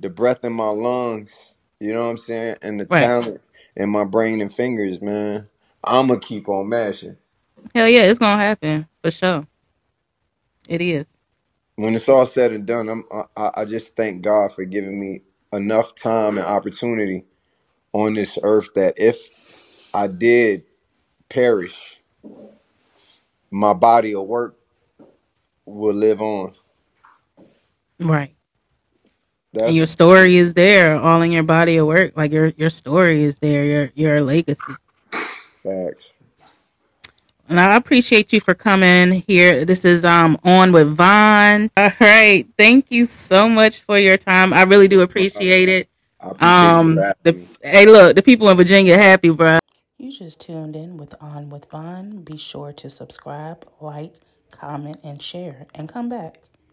the 0.00 0.10
breath 0.10 0.44
in 0.44 0.54
my 0.54 0.70
lungs, 0.70 1.54
you 1.80 1.94
know 1.94 2.04
what 2.04 2.10
I'm 2.10 2.18
saying, 2.18 2.56
and 2.62 2.80
the 2.80 2.86
right. 2.90 3.12
talent 3.12 3.42
in 3.76 3.90
my 3.90 4.04
brain 4.04 4.42
and 4.42 4.52
fingers, 4.54 5.02
man, 5.02 5.48
I'ma 5.84 6.16
keep 6.16 6.48
on 6.50 6.68
mashing. 6.70 7.18
Hell 7.74 7.88
yeah, 7.88 8.02
it's 8.04 8.18
gonna 8.20 8.42
happen 8.42 8.88
for 9.02 9.10
sure. 9.12 9.46
It 10.68 10.82
is. 10.82 11.16
When 11.76 11.94
it's 11.96 12.08
all 12.08 12.26
said 12.26 12.52
and 12.52 12.66
done, 12.66 12.88
I'm 12.88 13.04
I, 13.36 13.50
I 13.58 13.66
just 13.66 13.96
thank 13.96 14.22
God 14.22 14.52
for 14.52 14.64
giving 14.64 14.98
me 15.00 15.22
enough 15.52 15.94
time 15.94 16.38
and 16.38 16.46
opportunity 16.46 17.24
on 17.92 18.14
this 18.14 18.38
earth 18.42 18.70
that 18.74 18.94
if 18.98 19.30
I 19.94 20.08
did 20.08 20.64
perish, 21.30 22.00
my 23.50 23.74
body 23.74 24.14
of 24.14 24.26
work 24.26 24.58
will 25.66 25.94
live 25.94 26.22
on. 26.22 26.54
Right. 28.00 28.34
And 29.64 29.76
your 29.76 29.86
story 29.86 30.36
is 30.36 30.54
there, 30.54 30.96
all 31.00 31.22
in 31.22 31.32
your 31.32 31.44
body 31.44 31.78
of 31.78 31.86
work. 31.86 32.16
Like 32.16 32.32
your 32.32 32.48
your 32.56 32.70
story 32.70 33.24
is 33.24 33.38
there, 33.40 33.64
your 33.64 33.92
your 33.94 34.22
legacy. 34.22 34.78
facts. 35.64 36.12
And 37.48 37.58
I 37.58 37.76
appreciate 37.76 38.32
you 38.32 38.40
for 38.40 38.54
coming 38.54 39.24
here. 39.26 39.64
This 39.64 39.84
is 39.84 40.04
um 40.04 40.38
on 40.44 40.72
with 40.72 40.88
Vaughn. 40.88 41.70
All 41.76 41.92
right. 42.00 42.46
Thank 42.58 42.86
you 42.90 43.06
so 43.06 43.48
much 43.48 43.80
for 43.80 43.98
your 43.98 44.18
time. 44.18 44.52
I 44.52 44.62
really 44.64 44.88
do 44.88 45.00
appreciate 45.00 45.68
it. 45.68 45.88
Appreciate 46.20 46.46
Um 46.46 46.94
the 47.22 47.40
hey 47.62 47.86
look, 47.86 48.16
the 48.16 48.22
people 48.22 48.48
in 48.50 48.56
Virginia 48.56 48.98
happy, 48.98 49.30
bro. 49.30 49.58
You 49.96 50.12
just 50.16 50.40
tuned 50.40 50.76
in 50.76 50.96
with 50.96 51.14
On 51.20 51.50
with 51.50 51.70
Vaughn. 51.70 52.22
Be 52.22 52.36
sure 52.36 52.72
to 52.74 52.90
subscribe, 52.90 53.66
like, 53.80 54.14
comment, 54.50 55.00
and 55.02 55.20
share, 55.20 55.66
and 55.74 55.88
come 55.88 56.08
back. 56.08 56.38